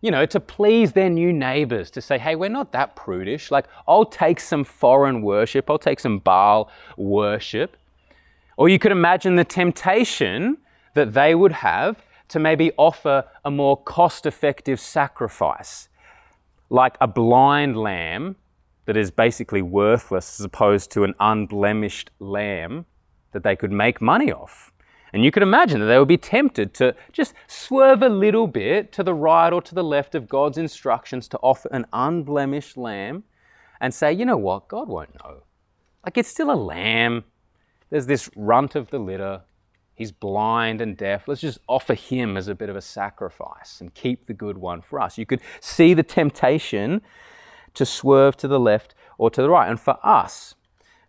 You 0.00 0.10
know, 0.10 0.26
to 0.26 0.40
please 0.40 0.92
their 0.92 1.08
new 1.08 1.32
neighbors, 1.32 1.90
to 1.92 2.00
say, 2.00 2.18
hey, 2.18 2.36
we're 2.36 2.50
not 2.50 2.72
that 2.72 2.96
prudish. 2.96 3.50
Like, 3.50 3.66
I'll 3.86 4.04
take 4.04 4.40
some 4.40 4.64
foreign 4.64 5.22
worship, 5.22 5.70
I'll 5.70 5.78
take 5.78 6.00
some 6.00 6.18
Baal 6.18 6.70
worship. 6.96 7.76
Or 8.56 8.68
you 8.68 8.78
could 8.78 8.92
imagine 8.92 9.36
the 9.36 9.44
temptation 9.44 10.58
that 10.94 11.12
they 11.14 11.34
would 11.34 11.52
have 11.52 12.04
to 12.28 12.38
maybe 12.38 12.72
offer 12.76 13.24
a 13.44 13.50
more 13.50 13.76
cost 13.82 14.26
effective 14.26 14.80
sacrifice, 14.80 15.88
like 16.70 16.96
a 17.00 17.06
blind 17.06 17.76
lamb 17.76 18.36
that 18.86 18.96
is 18.96 19.10
basically 19.10 19.62
worthless 19.62 20.38
as 20.38 20.44
opposed 20.44 20.90
to 20.92 21.04
an 21.04 21.14
unblemished 21.20 22.10
lamb 22.18 22.86
that 23.32 23.42
they 23.42 23.56
could 23.56 23.72
make 23.72 24.00
money 24.00 24.32
off. 24.32 24.72
And 25.12 25.24
you 25.24 25.30
could 25.30 25.44
imagine 25.44 25.80
that 25.80 25.86
they 25.86 25.98
would 25.98 26.08
be 26.08 26.16
tempted 26.16 26.74
to 26.74 26.94
just 27.12 27.34
swerve 27.46 28.02
a 28.02 28.08
little 28.08 28.48
bit 28.48 28.92
to 28.92 29.04
the 29.04 29.14
right 29.14 29.52
or 29.52 29.62
to 29.62 29.74
the 29.74 29.84
left 29.84 30.14
of 30.16 30.28
God's 30.28 30.58
instructions 30.58 31.28
to 31.28 31.38
offer 31.38 31.68
an 31.70 31.86
unblemished 31.92 32.76
lamb 32.76 33.22
and 33.80 33.94
say, 33.94 34.12
you 34.12 34.24
know 34.24 34.36
what, 34.36 34.66
God 34.66 34.88
won't 34.88 35.14
know. 35.22 35.44
Like 36.04 36.18
it's 36.18 36.28
still 36.28 36.50
a 36.50 36.56
lamb. 36.56 37.24
There's 37.94 38.06
this 38.06 38.28
runt 38.34 38.74
of 38.74 38.90
the 38.90 38.98
litter. 38.98 39.42
He's 39.94 40.10
blind 40.10 40.80
and 40.80 40.96
deaf. 40.96 41.28
Let's 41.28 41.42
just 41.42 41.60
offer 41.68 41.94
him 41.94 42.36
as 42.36 42.48
a 42.48 42.54
bit 42.56 42.68
of 42.68 42.74
a 42.74 42.80
sacrifice 42.80 43.80
and 43.80 43.94
keep 43.94 44.26
the 44.26 44.34
good 44.34 44.58
one 44.58 44.80
for 44.80 45.00
us. 45.00 45.16
You 45.16 45.24
could 45.24 45.40
see 45.60 45.94
the 45.94 46.02
temptation 46.02 47.02
to 47.74 47.86
swerve 47.86 48.36
to 48.38 48.48
the 48.48 48.58
left 48.58 48.96
or 49.16 49.30
to 49.30 49.40
the 49.40 49.48
right. 49.48 49.70
And 49.70 49.78
for 49.78 50.04
us, 50.04 50.56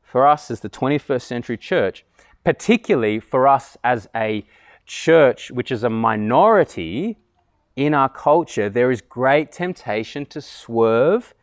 for 0.04 0.28
us 0.28 0.52
as 0.52 0.60
the 0.60 0.70
21st 0.70 1.24
century 1.24 1.58
church, 1.58 2.06
particularly 2.44 3.20
for 3.20 3.48
us 3.48 3.78
as 3.84 4.08
a 4.16 4.46
church 4.86 5.50
which 5.50 5.72
is 5.72 5.84
a 5.84 5.90
minority 5.90 7.18
in 7.76 7.96
our 7.96 8.10
culture, 8.10 8.70
there 8.70 8.92
is 8.92 9.02
great 9.02 9.52
temptation 9.52 10.24
to 10.28 10.40
swerve 10.40 11.34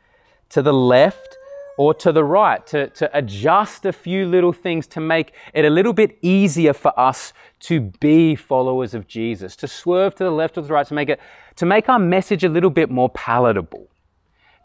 to 0.50 0.62
the 0.62 0.72
left 0.72 1.36
or 1.78 1.94
to 1.94 2.12
the 2.12 2.24
right, 2.24 2.66
to, 2.66 2.88
to 2.90 3.16
adjust 3.16 3.86
a 3.86 3.92
few 3.92 4.26
little 4.26 4.52
things 4.52 4.86
to 4.88 5.00
make 5.00 5.32
it 5.54 5.64
a 5.64 5.70
little 5.70 5.92
bit 5.92 6.18
easier 6.20 6.72
for 6.72 6.98
us 6.98 7.32
to 7.60 7.80
be 7.80 8.34
followers 8.34 8.94
of 8.94 9.06
Jesus, 9.06 9.56
to 9.56 9.68
swerve 9.68 10.14
to 10.16 10.24
the 10.24 10.30
left 10.30 10.58
or 10.58 10.62
the 10.62 10.72
right, 10.72 10.86
to 10.86 10.94
make 10.94 11.08
it 11.08 11.20
to 11.56 11.66
make 11.66 11.88
our 11.88 11.98
message 11.98 12.44
a 12.44 12.48
little 12.48 12.70
bit 12.70 12.90
more 12.90 13.10
palatable, 13.10 13.88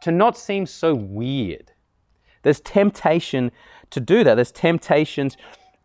to 0.01 0.11
not 0.11 0.37
seem 0.37 0.65
so 0.65 0.93
weird. 0.93 1.71
There's 2.43 2.61
temptation 2.61 3.51
to 3.89 3.99
do 3.99 4.23
that. 4.23 4.35
There's 4.35 4.51
temptations 4.51 5.37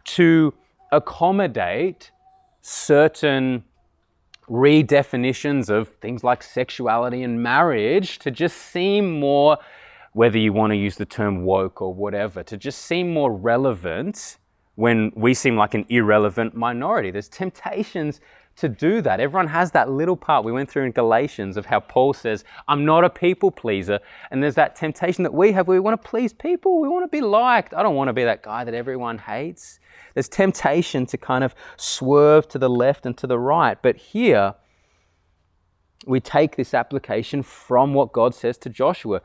to 0.05 0.55
accommodate 0.91 2.11
certain 2.61 3.65
redefinitions 4.49 5.71
of 5.71 5.89
things 6.01 6.23
like 6.23 6.43
sexuality 6.43 7.23
and 7.23 7.43
marriage 7.43 8.19
to 8.21 8.31
just 8.31 8.57
seem 8.57 9.19
more, 9.19 9.59
whether 10.13 10.39
you 10.39 10.53
want 10.53 10.71
to 10.73 10.77
use 10.77 10.97
the 10.97 11.07
term 11.07 11.45
woke 11.45 11.81
or 11.81 11.95
whatever, 11.95 12.43
to 12.43 12.57
just 12.57 12.81
seem 12.83 13.13
more 13.13 13.33
relevant 13.33 14.39
when 14.75 15.13
we 15.15 15.35
seem 15.35 15.57
like 15.57 15.75
an 15.75 15.85
irrelevant 15.89 16.55
minority. 16.55 17.11
There's 17.11 17.29
temptations 17.29 18.21
to 18.57 18.69
do 18.69 19.01
that. 19.01 19.21
Everyone 19.21 19.49
has 19.49 19.71
that 19.73 19.91
little 19.91 20.17
part 20.17 20.45
we 20.45 20.53
went 20.53 20.71
through 20.71 20.85
in 20.85 20.93
Galatians 20.93 21.57
of 21.57 21.67
how 21.67 21.81
Paul 21.81 22.13
says, 22.13 22.45
I'm 22.69 22.85
not 22.85 23.05
a 23.05 23.11
people 23.11 23.51
pleaser. 23.51 23.99
And 24.31 24.43
there's 24.43 24.55
that 24.57 24.77
temptation 24.77 25.23
that 25.25 25.33
we 25.33 25.53
have 25.53 25.69
we 25.69 25.81
want 25.81 26.01
to 26.01 26.09
please 26.09 26.33
people, 26.33 26.81
we 26.81 26.89
want 26.89 27.05
to 27.05 27.09
be 27.09 27.23
liked. 27.23 27.75
I 27.75 27.83
don't 27.83 27.95
want 27.95 28.09
to 28.09 28.13
be 28.13 28.25
that 28.25 28.43
guy 28.43 28.65
that 28.65 28.75
everyone 28.75 29.19
hates. 29.19 29.81
There's 30.15 30.29
temptation 30.29 31.07
to 31.07 31.17
kind 31.17 31.45
of 31.45 31.55
swerve 31.77 32.49
to 32.49 32.59
the 32.59 32.69
left 32.69 33.07
and 33.07 33.17
to 33.19 33.27
the 33.27 33.39
right. 33.39 33.79
But 33.81 33.97
here, 33.97 34.55
we 36.07 36.21
take 36.21 36.57
this 36.57 36.75
application 36.75 37.43
from 37.43 37.95
what 37.95 38.13
God 38.13 38.35
says 38.35 38.59
to 38.59 38.69
Joshua. 38.69 39.23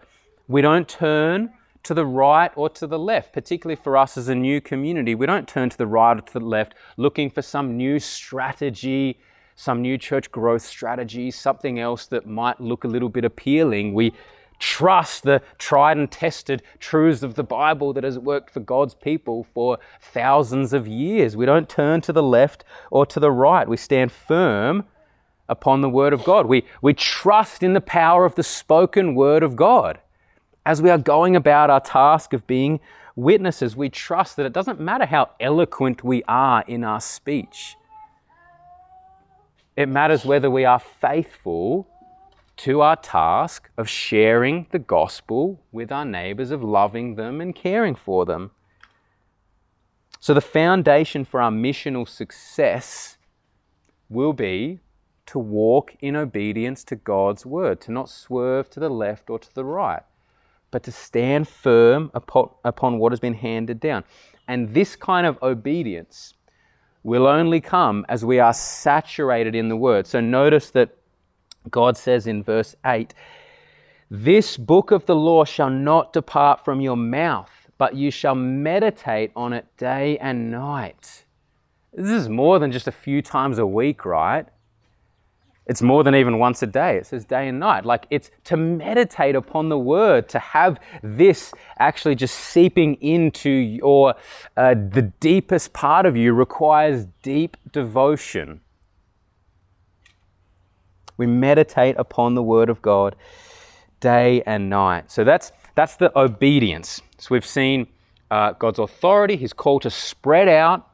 We 0.48 0.62
don't 0.62 0.88
turn 0.88 1.52
to 1.84 1.94
the 1.94 2.06
right 2.06 2.52
or 2.56 2.70
to 2.70 2.88
the 2.88 3.00
left, 3.00 3.34
particularly 3.34 3.80
for 3.82 3.98
us 3.98 4.18
as 4.18 4.30
a 4.30 4.36
new 4.36 4.62
community. 4.62 5.16
We 5.16 5.26
don't 5.26 5.48
turn 5.48 5.70
to 5.70 5.78
the 5.78 5.88
right 5.88 6.18
or 6.18 6.22
to 6.22 6.34
the 6.34 6.46
left 6.46 6.74
looking 6.96 7.30
for 7.30 7.42
some 7.42 7.76
new 7.76 8.00
strategy, 8.00 9.20
some 9.56 9.82
new 9.82 9.98
church 9.98 10.32
growth 10.32 10.62
strategy, 10.62 11.32
something 11.32 11.80
else 11.80 12.06
that 12.08 12.26
might 12.26 12.62
look 12.62 12.84
a 12.84 12.88
little 12.88 13.10
bit 13.10 13.26
appealing. 13.26 13.94
We 13.94 14.14
trust 14.60 15.24
the 15.24 15.42
tried 15.58 15.98
and 15.98 16.10
tested 16.10 16.64
truths 16.80 17.24
of 17.24 17.36
the 17.36 17.44
Bible 17.44 17.94
that 17.94 18.04
has 18.04 18.18
worked 18.18 18.50
for 18.50 18.60
God's 18.60 18.96
people 18.96 19.44
for 19.44 19.78
thousands 20.02 20.74
of 20.74 20.88
years. 20.88 21.36
We 21.36 21.46
don't 21.46 21.70
turn 21.70 22.02
to 22.02 22.14
the 22.14 22.24
left 22.24 22.64
or 22.90 23.06
to 23.06 23.20
the 23.20 23.32
right. 23.32 23.68
We 23.68 23.78
stand 23.78 24.12
firm 24.12 24.86
upon 25.50 25.82
the 25.82 25.90
Word 25.90 26.14
of 26.14 26.24
God. 26.24 26.46
We, 26.46 26.66
we 26.82 26.94
trust 26.94 27.64
in 27.64 27.74
the 27.74 27.82
power 27.82 28.26
of 28.26 28.36
the 28.36 28.44
spoken 28.44 29.14
Word 29.16 29.44
of 29.44 29.56
God. 29.56 30.00
As 30.68 30.82
we 30.82 30.90
are 30.90 30.98
going 30.98 31.38
about 31.38 31.70
our 31.70 31.80
task 31.80 32.34
of 32.34 32.46
being 32.46 32.82
witnesses, 33.16 33.78
we 33.78 33.88
trust 33.88 34.36
that 34.36 34.46
it 34.46 34.52
doesn't 34.52 34.82
matter 34.82 35.06
how 35.06 35.30
eloquent 35.40 36.04
we 36.04 36.24
are 36.28 36.62
in 36.68 36.84
our 36.84 37.00
speech. 37.00 37.78
It 39.78 39.88
matters 39.88 40.26
whether 40.26 40.52
we 40.52 40.66
are 40.66 40.78
faithful 40.78 41.88
to 42.58 42.82
our 42.82 42.98
task 42.98 43.70
of 43.78 43.88
sharing 43.88 44.68
the 44.72 44.80
gospel 44.80 45.64
with 45.72 45.90
our 45.90 46.04
neighbors, 46.04 46.52
of 46.52 46.62
loving 46.62 47.16
them 47.16 47.40
and 47.40 47.56
caring 47.56 47.96
for 47.96 48.26
them. 48.26 48.52
So, 50.20 50.34
the 50.34 50.42
foundation 50.42 51.24
for 51.24 51.42
our 51.42 51.52
missional 51.52 52.06
success 52.06 53.18
will 54.10 54.34
be 54.34 54.82
to 55.28 55.40
walk 55.40 55.96
in 56.02 56.18
obedience 56.18 56.84
to 56.84 56.98
God's 56.98 57.46
word, 57.46 57.80
to 57.82 57.94
not 57.94 58.10
swerve 58.10 58.70
to 58.72 58.82
the 58.82 58.90
left 58.90 59.30
or 59.30 59.40
to 59.40 59.56
the 59.56 59.64
right 59.64 60.04
but 60.78 60.84
to 60.84 60.92
stand 60.92 61.48
firm 61.48 62.12
upon, 62.14 62.52
upon 62.64 63.00
what 63.00 63.12
has 63.12 63.20
been 63.20 63.34
handed 63.34 63.80
down. 63.80 64.04
And 64.48 64.76
this 64.76 64.96
kind 64.96 65.26
of 65.26 65.42
obedience 65.42 66.36
will 67.02 67.26
only 67.26 67.60
come 67.60 68.06
as 68.10 68.24
we 68.24 68.38
are 68.38 68.54
saturated 68.54 69.56
in 69.56 69.70
the 69.70 69.76
word. 69.76 70.06
So 70.06 70.20
notice 70.20 70.70
that 70.70 70.96
God 71.72 71.98
says 71.98 72.28
in 72.28 72.44
verse 72.44 72.76
8, 72.86 73.12
This 74.12 74.56
book 74.56 74.92
of 74.92 75.08
the 75.08 75.16
law 75.16 75.46
shall 75.46 75.72
not 75.72 76.14
depart 76.14 76.64
from 76.64 76.80
your 76.80 76.96
mouth, 76.96 77.50
but 77.80 77.96
you 77.96 78.12
shall 78.12 78.36
meditate 78.36 79.32
on 79.36 79.54
it 79.54 79.66
day 79.78 80.20
and 80.20 80.52
night. 80.52 81.26
This 81.92 82.12
is 82.12 82.30
more 82.30 82.60
than 82.60 82.72
just 82.72 82.88
a 82.88 82.92
few 82.92 83.24
times 83.24 83.58
a 83.58 83.66
week, 83.66 84.06
right? 84.06 84.46
It's 85.68 85.82
more 85.82 86.04
than 86.04 86.16
even 86.16 86.40
once 86.40 86.64
a 86.64 86.68
day. 86.68 86.96
It 86.96 87.08
says 87.08 87.26
day 87.26 87.50
and 87.50 87.60
night. 87.60 87.86
Like 87.86 88.08
it's 88.10 88.32
to 88.46 88.56
meditate 88.56 89.36
upon 89.36 89.68
the 89.68 89.78
word, 89.78 90.30
to 90.30 90.40
have 90.40 90.80
this 91.04 91.52
actually 91.78 92.16
just 92.16 92.36
seeping 92.36 92.96
into 92.96 93.50
your, 93.50 94.16
uh, 94.56 94.76
the 94.76 95.12
deepest 95.20 95.74
part 95.74 96.06
of 96.06 96.16
you 96.16 96.34
requires 96.34 97.06
deep 97.22 97.58
devotion. 97.74 98.62
We 101.18 101.28
meditate 101.28 101.96
upon 101.98 102.36
the 102.36 102.44
word 102.44 102.70
of 102.70 102.82
God 102.82 103.16
day 104.00 104.44
and 104.46 104.70
night. 104.70 105.12
So 105.12 105.26
that's, 105.26 105.52
that's 105.76 105.98
the 105.98 106.18
obedience. 106.18 107.02
So 107.18 107.30
we've 107.32 107.46
seen 107.46 107.88
uh, 108.32 108.54
God's 108.54 108.80
authority, 108.80 109.36
his 109.36 109.52
call 109.52 109.82
to 109.82 109.90
spread 109.90 110.48
out. 110.48 110.88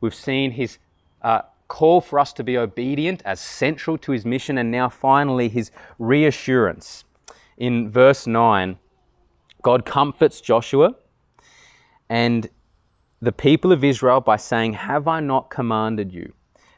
We've 0.00 0.14
seen 0.14 0.50
his 0.50 0.78
uh, 1.22 1.42
call 1.70 2.02
for 2.02 2.18
us 2.18 2.34
to 2.34 2.44
be 2.44 2.58
obedient 2.58 3.22
as 3.24 3.40
central 3.40 3.96
to 3.96 4.12
his 4.12 4.26
mission, 4.26 4.58
and 4.58 4.70
now 4.70 4.90
finally 4.90 5.48
his 5.48 5.70
reassurance. 5.98 7.04
In 7.56 7.88
verse 7.88 8.26
9, 8.26 8.78
God 9.62 9.86
comforts 9.86 10.40
Joshua 10.42 10.96
and 12.08 12.50
the 13.22 13.32
people 13.32 13.72
of 13.72 13.84
Israel 13.84 14.20
by 14.20 14.36
saying, 14.36 14.74
Have 14.74 15.06
I 15.08 15.20
not 15.20 15.48
commanded 15.48 16.12
you? 16.12 16.32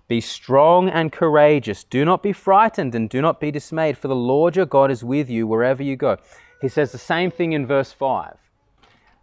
Be 0.09 0.21
strong 0.21 0.91
and 0.91 1.11
courageous. 1.11 1.85
Do 1.85 2.05
not 2.05 2.23
be 2.23 2.33
frightened 2.33 2.95
and 2.95 3.09
do 3.09 3.23
not 3.23 3.41
be 3.41 3.51
dismayed, 3.51 3.97
for 3.97 4.09
the 4.09 4.15
Lord 4.15 4.57
your 4.57 4.67
God 4.67 4.91
is 4.91 5.03
with 5.03 5.31
you 5.31 5.47
wherever 5.47 5.83
you 5.83 5.97
go. 5.97 6.19
He 6.61 6.69
says 6.69 6.93
the 6.93 6.99
same 6.99 7.31
thing 7.31 7.53
in 7.53 7.67
verse 7.67 7.93
5 7.93 8.42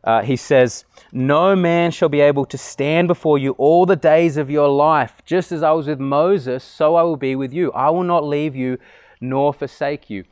uh, 0.04 0.22
he 0.22 0.36
says, 0.36 0.86
No 1.12 1.56
man 1.56 1.92
shall 1.92 2.10
be 2.10 2.22
able 2.22 2.46
to 2.46 2.58
stand 2.58 3.08
before 3.08 3.38
you 3.38 3.52
all 3.54 3.86
the 3.86 3.96
days 3.96 4.38
of 4.38 4.50
your 4.50 4.70
life. 4.70 5.22
Just 5.26 5.52
as 5.52 5.64
I 5.64 5.72
was 5.72 5.88
with 5.88 6.00
Moses, 6.00 6.64
so 6.64 6.96
I 6.96 7.04
will 7.04 7.18
be 7.18 7.36
with 7.36 7.54
you. 7.54 7.72
I 7.74 7.90
will 7.90 8.04
not 8.04 8.24
leave 8.24 8.56
you 8.56 8.78
nor 9.22 9.54
forsake 9.54 10.10
you. 10.10 10.24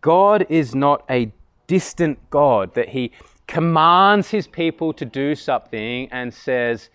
God 0.00 0.46
is 0.48 0.74
not 0.74 1.04
a 1.10 1.32
distant 1.66 2.18
God 2.30 2.74
that 2.74 2.90
he 2.90 3.12
commands 3.46 4.30
his 4.30 4.46
people 4.46 4.92
to 4.94 5.04
do 5.04 5.34
something 5.34 6.08
and 6.10 6.32
says, 6.32 6.90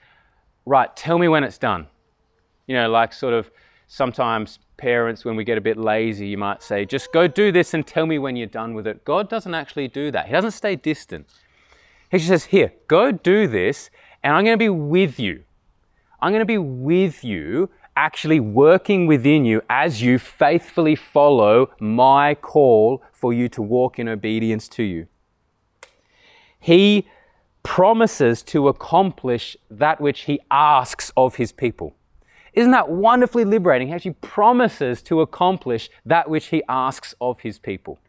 Right, 0.65 0.95
tell 0.95 1.17
me 1.17 1.27
when 1.27 1.43
it's 1.43 1.57
done. 1.57 1.87
You 2.67 2.75
know, 2.75 2.89
like 2.89 3.13
sort 3.13 3.33
of 3.33 3.51
sometimes 3.87 4.59
parents, 4.77 5.25
when 5.25 5.35
we 5.35 5.43
get 5.43 5.57
a 5.57 5.61
bit 5.61 5.77
lazy, 5.77 6.27
you 6.27 6.37
might 6.37 6.63
say, 6.63 6.85
Just 6.85 7.13
go 7.13 7.27
do 7.27 7.51
this 7.51 7.73
and 7.73 7.85
tell 7.85 8.05
me 8.05 8.17
when 8.17 8.35
you're 8.35 8.47
done 8.47 8.73
with 8.73 8.87
it. 8.87 9.05
God 9.05 9.29
doesn't 9.29 9.53
actually 9.53 9.87
do 9.87 10.09
that, 10.11 10.25
He 10.25 10.31
doesn't 10.31 10.51
stay 10.51 10.75
distant. 10.75 11.27
He 12.11 12.19
says, 12.19 12.45
Here, 12.45 12.73
go 12.87 13.11
do 13.11 13.47
this, 13.47 13.89
and 14.21 14.35
I'm 14.35 14.43
going 14.43 14.53
to 14.53 14.63
be 14.63 14.69
with 14.69 15.19
you. 15.19 15.43
I'm 16.19 16.31
going 16.31 16.41
to 16.41 16.45
be 16.45 16.57
with 16.57 17.23
you 17.23 17.69
actually 17.95 18.39
working 18.39 19.07
within 19.07 19.45
you 19.45 19.61
as 19.69 20.01
you 20.01 20.19
faithfully 20.19 20.95
follow 20.95 21.71
my 21.79 22.35
call 22.35 23.01
for 23.11 23.33
you 23.33 23.49
to 23.49 23.61
walk 23.61 23.97
in 23.97 24.07
obedience 24.07 24.67
to 24.67 24.83
you. 24.83 25.07
He 26.59 27.07
promises 27.63 28.43
to 28.43 28.67
accomplish 28.67 29.57
that 29.69 29.99
which 29.99 30.21
he 30.21 30.39
asks 30.51 31.11
of 31.17 31.35
his 31.35 31.51
people. 31.51 31.95
Isn't 32.53 32.71
that 32.71 32.89
wonderfully 32.89 33.45
liberating? 33.45 33.87
He 33.87 33.93
actually 33.93 34.15
promises 34.21 35.01
to 35.03 35.21
accomplish 35.21 35.89
that 36.05 36.29
which 36.29 36.47
he 36.47 36.63
asks 36.67 37.15
of 37.21 37.39
his 37.39 37.57
people. 37.57 37.99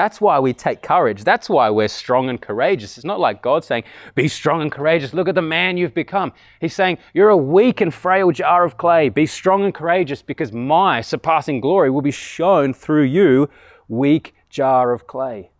That's 0.00 0.18
why 0.18 0.38
we 0.38 0.54
take 0.54 0.80
courage. 0.80 1.24
That's 1.24 1.50
why 1.50 1.68
we're 1.68 1.86
strong 1.86 2.30
and 2.30 2.40
courageous. 2.40 2.96
It's 2.96 3.04
not 3.04 3.20
like 3.20 3.42
God 3.42 3.66
saying, 3.66 3.84
Be 4.14 4.28
strong 4.28 4.62
and 4.62 4.72
courageous. 4.72 5.12
Look 5.12 5.28
at 5.28 5.34
the 5.34 5.42
man 5.42 5.76
you've 5.76 5.92
become. 5.92 6.32
He's 6.58 6.72
saying, 6.72 6.96
You're 7.12 7.28
a 7.28 7.36
weak 7.36 7.82
and 7.82 7.92
frail 7.92 8.30
jar 8.30 8.64
of 8.64 8.78
clay. 8.78 9.10
Be 9.10 9.26
strong 9.26 9.62
and 9.62 9.74
courageous 9.74 10.22
because 10.22 10.52
my 10.52 11.02
surpassing 11.02 11.60
glory 11.60 11.90
will 11.90 12.00
be 12.00 12.10
shown 12.10 12.72
through 12.72 13.02
you, 13.02 13.50
weak 13.88 14.34
jar 14.48 14.94
of 14.94 15.06
clay. 15.06 15.50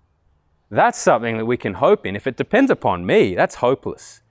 That's 0.71 0.99
something 0.99 1.37
that 1.37 1.45
we 1.45 1.59
can 1.59 1.75
hope 1.75 2.07
in. 2.07 2.17
If 2.17 2.27
it 2.27 2.39
depends 2.39 2.71
upon 2.71 3.05
me, 3.05 3.35
that's 3.35 3.57
hopeless. 3.57 4.23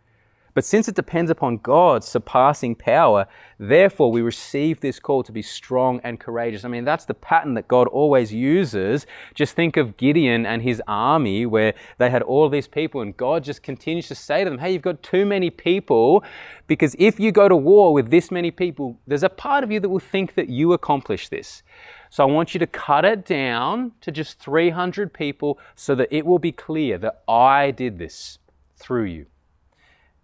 But 0.60 0.66
since 0.66 0.90
it 0.90 0.96
depends 0.96 1.32
upon 1.32 1.60
God's 1.60 2.06
surpassing 2.06 2.76
power, 2.76 3.28
therefore 3.58 4.12
we 4.12 4.22
receive 4.22 4.82
this 4.82 5.00
call 5.00 5.24
to 5.24 5.32
be 5.32 5.42
strong 5.42 6.02
and 6.04 6.20
courageous. 6.20 6.66
I 6.66 6.68
mean, 6.68 6.84
that's 6.84 7.06
the 7.06 7.14
pattern 7.14 7.54
that 7.54 7.70
God 7.70 7.88
always 7.88 8.34
uses. 8.34 9.06
Just 9.34 9.56
think 9.56 9.78
of 9.78 9.96
Gideon 9.96 10.46
and 10.46 10.62
his 10.62 10.82
army, 10.86 11.46
where 11.46 11.76
they 11.98 12.10
had 12.10 12.24
all 12.24 12.50
these 12.50 12.68
people, 12.68 13.00
and 13.00 13.16
God 13.16 13.46
just 13.46 13.64
continues 13.64 14.10
to 14.10 14.16
say 14.16 14.44
to 14.44 14.50
them, 14.50 14.60
Hey, 14.60 14.74
you've 14.74 14.82
got 14.82 15.02
too 15.02 15.26
many 15.26 15.50
people, 15.50 16.26
because 16.68 16.94
if 17.00 17.22
you 17.22 17.32
go 17.32 17.48
to 17.48 17.56
war 17.56 17.94
with 17.94 18.10
this 18.10 18.30
many 18.30 18.52
people, 18.52 19.00
there's 19.08 19.24
a 19.24 19.30
part 19.30 19.64
of 19.64 19.72
you 19.72 19.80
that 19.80 19.88
will 19.88 19.98
think 19.98 20.36
that 20.36 20.50
you 20.50 20.74
accomplished 20.74 21.32
this. 21.32 21.64
So 22.10 22.22
I 22.22 22.30
want 22.30 22.54
you 22.54 22.60
to 22.60 22.68
cut 22.68 23.06
it 23.06 23.24
down 23.24 23.94
to 24.02 24.12
just 24.12 24.40
300 24.40 25.14
people 25.14 25.58
so 25.76 25.96
that 25.96 26.10
it 26.12 26.26
will 26.26 26.38
be 26.38 26.52
clear 26.52 26.98
that 26.98 27.24
I 27.30 27.72
did 27.72 27.98
this 27.98 28.40
through 28.76 29.06
you. 29.06 29.28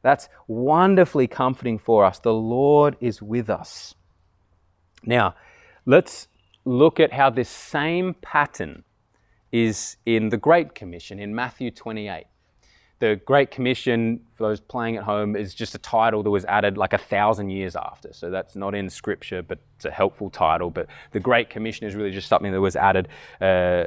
That's 0.05 0.29
wonderfully 0.47 1.25
comforting 1.25 1.79
for 1.79 2.05
us. 2.05 2.19
The 2.19 2.31
Lord 2.31 2.95
is 3.01 3.23
with 3.23 3.49
us. 3.49 3.95
Now, 5.03 5.33
let's 5.87 6.27
look 6.63 6.99
at 6.99 7.11
how 7.11 7.31
this 7.31 7.49
same 7.49 8.13
pattern 8.21 8.83
is 9.51 9.97
in 10.05 10.29
the 10.29 10.37
Great 10.37 10.75
Commission 10.75 11.17
in 11.17 11.33
Matthew 11.33 11.71
28. 11.71 12.25
The 12.99 13.19
Great 13.25 13.49
Commission, 13.49 14.19
for 14.35 14.49
those 14.49 14.59
playing 14.59 14.97
at 14.97 15.03
home, 15.05 15.35
is 15.35 15.55
just 15.55 15.73
a 15.73 15.79
title 15.79 16.21
that 16.21 16.29
was 16.29 16.45
added 16.45 16.77
like 16.77 16.93
a 16.93 16.99
thousand 16.99 17.49
years 17.49 17.75
after. 17.75 18.13
So 18.13 18.29
that's 18.29 18.55
not 18.55 18.75
in 18.75 18.91
Scripture, 18.91 19.41
but 19.41 19.57
it's 19.75 19.85
a 19.85 19.91
helpful 19.91 20.29
title. 20.29 20.69
But 20.69 20.85
the 21.13 21.19
Great 21.19 21.49
Commission 21.49 21.87
is 21.87 21.95
really 21.95 22.11
just 22.11 22.27
something 22.27 22.51
that 22.51 22.61
was 22.61 22.75
added 22.75 23.07
uh, 23.41 23.85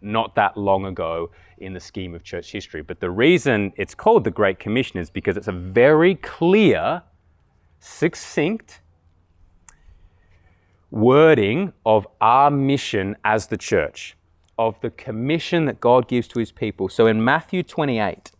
not 0.00 0.34
that 0.34 0.56
long 0.56 0.86
ago 0.86 1.30
in 1.58 1.72
the 1.72 1.80
scheme 1.80 2.14
of 2.14 2.22
church 2.24 2.52
history. 2.52 2.82
But 2.82 3.00
the 3.00 3.10
reason 3.10 3.72
it's 3.76 3.94
called 3.94 4.24
the 4.24 4.30
Great 4.30 4.58
Commission 4.58 4.98
is 4.98 5.10
because 5.10 5.36
it's 5.36 5.48
a 5.48 5.52
very 5.52 6.14
clear, 6.16 7.02
succinct 7.78 8.80
wording 10.90 11.72
of 11.86 12.06
our 12.20 12.50
mission 12.50 13.16
as 13.24 13.46
the 13.46 13.56
church, 13.56 14.16
of 14.58 14.80
the 14.80 14.90
commission 14.90 15.66
that 15.66 15.80
God 15.80 16.08
gives 16.08 16.26
to 16.28 16.38
his 16.38 16.50
people. 16.50 16.88
So 16.88 17.06
in 17.06 17.22
Matthew 17.22 17.62
28, 17.62 18.32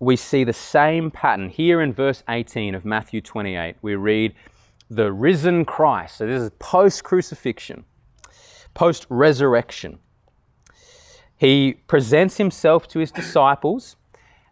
we 0.00 0.16
see 0.16 0.44
the 0.44 0.52
same 0.52 1.10
pattern. 1.10 1.48
Here 1.48 1.80
in 1.80 1.92
verse 1.92 2.22
18 2.28 2.74
of 2.74 2.84
Matthew 2.84 3.20
28, 3.20 3.76
we 3.82 3.94
read, 3.94 4.34
The 4.90 5.12
risen 5.12 5.64
Christ. 5.64 6.16
So 6.16 6.26
this 6.26 6.42
is 6.42 6.50
post 6.58 7.04
crucifixion 7.04 7.84
post 8.74 9.06
resurrection. 9.08 9.98
He 11.36 11.74
presents 11.86 12.36
himself 12.36 12.86
to 12.88 12.98
his 12.98 13.10
disciples 13.10 13.96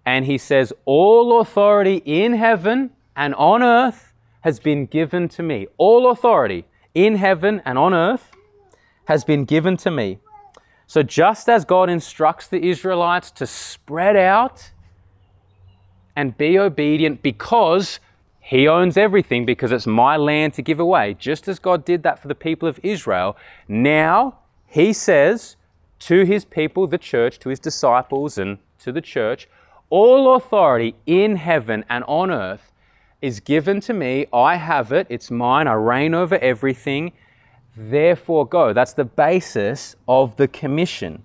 and 0.05 0.25
he 0.25 0.39
says, 0.39 0.73
All 0.85 1.41
authority 1.41 2.03
in 2.05 2.35
heaven 2.35 2.91
and 3.17 3.35
on 3.35 3.63
earth 3.63 4.13
has 4.41 4.59
been 4.59 4.87
given 4.87 5.29
to 5.29 5.43
me. 5.43 5.67
All 5.77 6.11
authority 6.11 6.65
in 6.95 7.17
heaven 7.17 7.63
and 7.65 7.79
on 7.79 7.95
earth 7.95 8.33
has 9.07 9.25
been 9.25 9.45
given 9.45 9.77
to 9.79 9.91
me. 9.91 10.19
So, 10.87 11.03
just 11.03 11.49
as 11.49 11.65
God 11.65 11.89
instructs 11.89 12.49
the 12.49 12.69
Israelites 12.69 13.31
to 13.33 13.47
spread 13.47 14.17
out 14.17 14.73
and 16.15 16.37
be 16.37 16.59
obedient 16.59 17.23
because 17.23 17.99
he 18.53 18.69
owns 18.69 18.99
everything 18.99 19.47
because 19.47 19.73
it's 19.73 19.87
my 19.87 20.19
land 20.19 20.53
to 20.53 20.61
give 20.61 20.79
away. 20.79 21.15
Just 21.19 21.49
as 21.49 21.59
God 21.59 21.87
did 21.87 22.03
that 22.03 22.19
for 22.19 22.29
the 22.29 22.35
people 22.35 22.69
of 22.69 22.79
Israel, 22.83 23.35
now 23.67 24.41
He 24.67 24.93
says 24.93 25.57
to 26.01 26.27
His 26.27 26.45
people, 26.45 26.87
the 26.87 26.99
church, 26.99 27.39
to 27.39 27.49
His 27.49 27.59
disciples, 27.59 28.37
and 28.37 28.59
to 28.81 28.93
the 28.93 29.01
church, 29.01 29.49
all 29.89 30.35
authority 30.35 30.97
in 31.07 31.37
heaven 31.37 31.83
and 31.89 32.05
on 32.05 32.31
earth 32.31 32.73
is 33.23 33.41
given 33.41 33.81
to 33.81 33.95
me. 33.95 34.27
I 34.35 34.57
have 34.57 34.93
it, 34.93 35.07
it's 35.09 35.31
mine, 35.31 35.67
I 35.67 35.73
reign 35.73 36.13
over 36.13 36.37
everything. 36.37 37.13
Therefore, 37.75 38.47
go. 38.47 38.75
That's 38.75 38.93
the 38.93 39.07
basis 39.07 39.97
of 40.07 40.37
the 40.37 40.47
commission. 40.47 41.23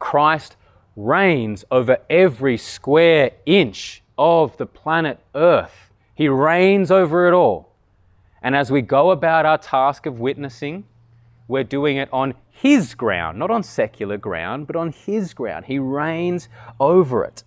Christ 0.00 0.56
reigns 0.96 1.64
over 1.70 1.98
every 2.08 2.56
square 2.56 3.32
inch 3.46 4.02
of 4.16 4.56
the 4.56 4.66
planet 4.66 5.18
Earth. 5.34 5.90
He 6.14 6.28
reigns 6.28 6.90
over 6.90 7.26
it 7.26 7.34
all. 7.34 7.72
And 8.42 8.54
as 8.54 8.70
we 8.70 8.82
go 8.82 9.10
about 9.10 9.46
our 9.46 9.58
task 9.58 10.06
of 10.06 10.20
witnessing, 10.20 10.84
we're 11.48 11.64
doing 11.64 11.96
it 11.96 12.08
on 12.12 12.34
His 12.50 12.94
ground, 12.94 13.38
not 13.38 13.50
on 13.50 13.62
secular 13.62 14.16
ground, 14.16 14.66
but 14.66 14.76
on 14.76 14.92
His 14.92 15.34
ground. 15.34 15.64
He 15.66 15.78
reigns 15.78 16.48
over 16.78 17.24
it. 17.24 17.42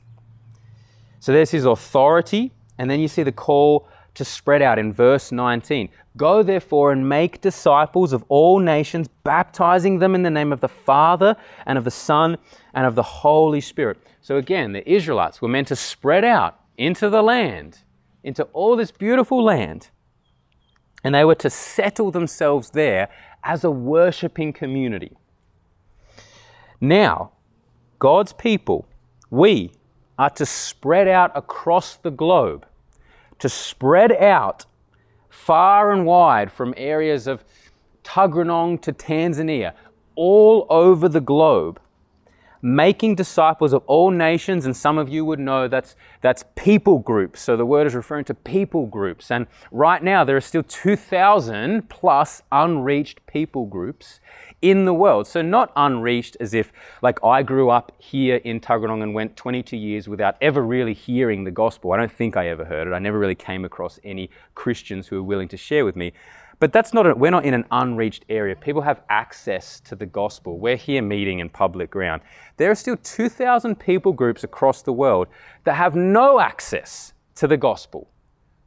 So 1.20 1.32
there's 1.32 1.52
His 1.52 1.66
authority, 1.66 2.52
and 2.78 2.90
then 2.90 3.00
you 3.00 3.08
see 3.08 3.24
the 3.24 3.32
call 3.32 3.88
to 4.18 4.26
spread 4.26 4.62
out 4.62 4.80
in 4.80 4.92
verse 4.92 5.32
19. 5.32 5.90
Go 6.18 6.42
therefore 6.42 6.92
and 6.92 7.08
make 7.08 7.40
disciples 7.40 8.14
of 8.14 8.24
all 8.30 8.60
nations, 8.60 9.08
baptizing 9.24 10.00
them 10.00 10.16
in 10.16 10.24
the 10.24 10.30
name 10.30 10.52
of 10.52 10.60
the 10.60 10.68
Father 10.68 11.36
and 11.66 11.78
of 11.78 11.84
the 11.84 11.92
Son 11.92 12.38
and 12.74 12.86
of 12.86 12.96
the 12.96 13.04
Holy 13.04 13.62
Spirit. 13.62 13.98
So 14.22 14.38
again, 14.38 14.74
the 14.74 14.88
Israelites 14.92 15.42
were 15.42 15.48
meant 15.48 15.68
to 15.70 15.76
spread 15.76 16.26
out 16.26 16.60
into 16.78 17.10
the 17.10 17.22
land, 17.22 17.80
into 18.24 18.44
all 18.46 18.76
this 18.76 18.92
beautiful 18.92 19.44
land, 19.44 19.90
and 21.04 21.14
they 21.14 21.24
were 21.24 21.36
to 21.36 21.50
settle 21.50 22.12
themselves 22.12 22.72
there 22.72 23.10
as 23.44 23.64
a 23.64 23.72
worshiping 23.72 24.52
community. 24.52 25.16
Now, 26.82 27.32
God's 28.00 28.34
people, 28.34 28.88
we 29.30 29.72
are 30.18 30.32
to 30.32 30.46
spread 30.46 31.08
out 31.08 31.32
across 31.36 31.96
the 31.96 32.12
globe 32.12 32.66
to 33.40 33.50
spread 33.50 34.12
out 34.12 34.66
far 35.30 35.92
and 35.92 36.06
wide 36.06 36.52
from 36.52 36.74
areas 36.78 37.28
of 37.28 37.44
Tuggeranong 38.04 38.82
to 38.82 38.94
Tanzania, 38.94 39.74
all 40.16 40.66
over 40.70 41.08
the 41.10 41.22
globe, 41.22 41.80
making 42.62 43.16
disciples 43.16 43.74
of 43.74 43.84
all 43.86 44.12
nations, 44.12 44.66
and 44.66 44.76
some 44.76 44.98
of 44.98 45.10
you 45.10 45.24
would 45.26 45.40
know 45.40 45.68
that's, 45.68 45.96
that's 46.22 46.44
people 46.56 47.00
groups. 47.00 47.42
So 47.42 47.56
the 47.56 47.66
word 47.66 47.86
is 47.86 47.96
referring 47.96 48.26
to 48.26 48.34
people 48.34 48.88
groups. 48.88 49.30
And 49.30 49.48
right 49.72 50.02
now, 50.02 50.24
there 50.24 50.38
are 50.38 50.42
still 50.42 50.64
2,000 50.64 51.90
plus 51.90 52.42
unreached 52.52 53.26
people 53.28 53.66
groups 53.66 54.20
in 54.62 54.86
the 54.86 54.94
world. 54.94 55.28
So 55.28 55.42
not 55.42 55.72
unreached 55.76 56.38
as 56.40 56.54
if, 56.54 56.72
like, 57.02 57.24
I 57.24 57.44
grew 57.44 57.70
up 57.70 57.92
here 58.00 58.38
in 58.38 58.60
Tuggeranong 58.60 59.04
and 59.04 59.14
went 59.14 59.36
22 59.36 59.78
years 59.78 60.08
without 60.08 60.36
ever 60.42 60.62
really 60.62 60.94
hearing 60.94 61.44
the 61.44 61.52
gospel. 61.52 61.92
I 61.92 61.98
don't 61.98 62.12
think 62.12 62.38
I 62.38 62.48
ever 62.50 62.66
heard 62.66 62.88
it. 62.88 62.92
I 62.92 63.00
never 63.00 63.20
really 63.20 63.36
came 63.36 63.66
across 63.66 64.00
any 64.04 64.30
Christians 64.56 65.08
who 65.08 65.18
were 65.18 65.24
willing 65.24 65.48
to 65.50 65.58
share 65.58 65.86
with 65.86 65.96
me. 65.96 66.14
But 66.60 66.74
that's 66.74 66.92
not, 66.92 67.06
a, 67.06 67.14
we're 67.14 67.32
not 67.32 67.46
in 67.46 67.54
an 67.54 67.66
unreached 67.70 68.26
area. 68.30 68.56
People 68.56 68.82
have 68.82 69.02
access 69.10 69.80
to 69.82 69.96
the 69.96 70.08
gospel. 70.08 70.58
We're 70.58 70.76
here 70.76 71.04
meeting 71.04 71.40
in 71.40 71.50
public 71.50 71.92
ground. 71.92 72.24
There 72.58 72.72
are 72.72 72.76
still 72.76 72.98
2,000 72.98 73.76
people 73.76 74.12
groups 74.12 74.44
across 74.44 74.82
the 74.82 74.94
world 74.94 75.28
that 75.66 75.76
have 75.76 75.96
no 75.96 76.40
access 76.40 77.14
to 77.36 77.48
the 77.48 77.58
gospel. 77.58 78.10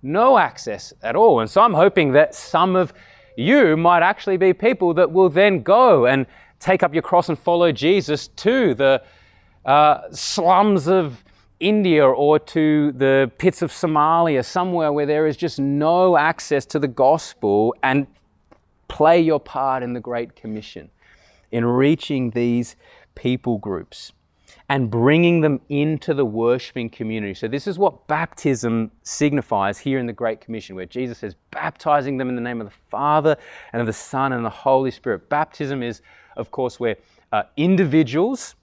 No 0.02 0.38
access 0.38 0.94
at 1.02 1.16
all. 1.16 1.40
And 1.40 1.50
so 1.50 1.60
I'm 1.60 1.74
hoping 1.74 2.12
that 2.12 2.34
some 2.34 2.76
of 2.76 2.94
you 3.40 3.76
might 3.76 4.02
actually 4.02 4.36
be 4.36 4.52
people 4.52 4.92
that 4.94 5.10
will 5.10 5.30
then 5.30 5.62
go 5.62 6.06
and 6.06 6.26
take 6.58 6.82
up 6.82 6.92
your 6.92 7.02
cross 7.02 7.28
and 7.28 7.38
follow 7.38 7.72
Jesus 7.72 8.28
to 8.28 8.74
the 8.74 9.02
uh, 9.64 10.02
slums 10.12 10.86
of 10.86 11.24
India 11.58 12.06
or 12.06 12.38
to 12.38 12.92
the 12.92 13.30
pits 13.38 13.62
of 13.62 13.70
Somalia, 13.70 14.44
somewhere 14.44 14.92
where 14.92 15.06
there 15.06 15.26
is 15.26 15.36
just 15.36 15.58
no 15.58 16.16
access 16.16 16.64
to 16.66 16.78
the 16.78 16.88
gospel, 16.88 17.74
and 17.82 18.06
play 18.88 19.20
your 19.20 19.40
part 19.40 19.82
in 19.82 19.92
the 19.92 20.00
Great 20.00 20.36
Commission 20.36 20.90
in 21.50 21.64
reaching 21.64 22.30
these 22.30 22.76
people 23.14 23.58
groups. 23.58 24.12
And 24.70 24.88
bringing 24.88 25.40
them 25.40 25.60
into 25.68 26.14
the 26.14 26.24
worshiping 26.24 26.88
community. 26.88 27.34
So, 27.34 27.48
this 27.48 27.66
is 27.66 27.76
what 27.76 28.06
baptism 28.06 28.92
signifies 29.02 29.80
here 29.80 29.98
in 29.98 30.06
the 30.06 30.12
Great 30.12 30.40
Commission, 30.40 30.76
where 30.76 30.86
Jesus 30.86 31.18
says, 31.18 31.34
baptizing 31.50 32.16
them 32.16 32.28
in 32.28 32.36
the 32.36 32.40
name 32.40 32.60
of 32.60 32.68
the 32.68 32.76
Father 32.88 33.36
and 33.72 33.80
of 33.80 33.86
the 33.88 33.92
Son 33.92 34.32
and 34.32 34.44
the 34.44 34.50
Holy 34.50 34.92
Spirit. 34.92 35.28
Baptism 35.28 35.82
is, 35.82 36.02
of 36.36 36.52
course, 36.52 36.78
where 36.78 36.96
uh, 37.32 37.42
individuals 37.56 38.54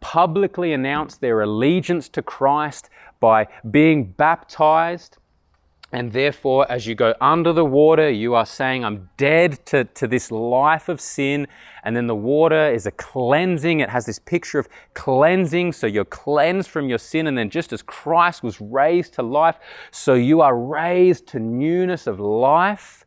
publicly 0.00 0.72
announce 0.72 1.16
their 1.16 1.42
allegiance 1.42 2.08
to 2.08 2.22
Christ 2.22 2.88
by 3.20 3.46
being 3.70 4.04
baptized 4.04 5.18
and 5.90 6.12
therefore, 6.12 6.70
as 6.70 6.86
you 6.86 6.94
go 6.94 7.14
under 7.18 7.54
the 7.54 7.64
water, 7.64 8.10
you 8.10 8.34
are 8.34 8.44
saying, 8.44 8.84
I'm 8.84 9.08
dead 9.16 9.64
to, 9.66 9.84
to 9.84 10.06
this 10.06 10.30
life 10.30 10.90
of 10.90 11.00
sin. 11.00 11.46
And 11.82 11.96
then 11.96 12.06
the 12.06 12.14
water 12.14 12.70
is 12.70 12.84
a 12.84 12.90
cleansing. 12.90 13.80
It 13.80 13.88
has 13.88 14.04
this 14.04 14.18
picture 14.18 14.58
of 14.58 14.68
cleansing. 14.92 15.72
So 15.72 15.86
you're 15.86 16.04
cleansed 16.04 16.68
from 16.68 16.90
your 16.90 16.98
sin. 16.98 17.26
And 17.26 17.38
then, 17.38 17.48
just 17.48 17.72
as 17.72 17.80
Christ 17.80 18.42
was 18.42 18.60
raised 18.60 19.14
to 19.14 19.22
life, 19.22 19.56
so 19.90 20.12
you 20.12 20.42
are 20.42 20.58
raised 20.58 21.26
to 21.28 21.38
newness 21.38 22.06
of 22.06 22.20
life. 22.20 23.06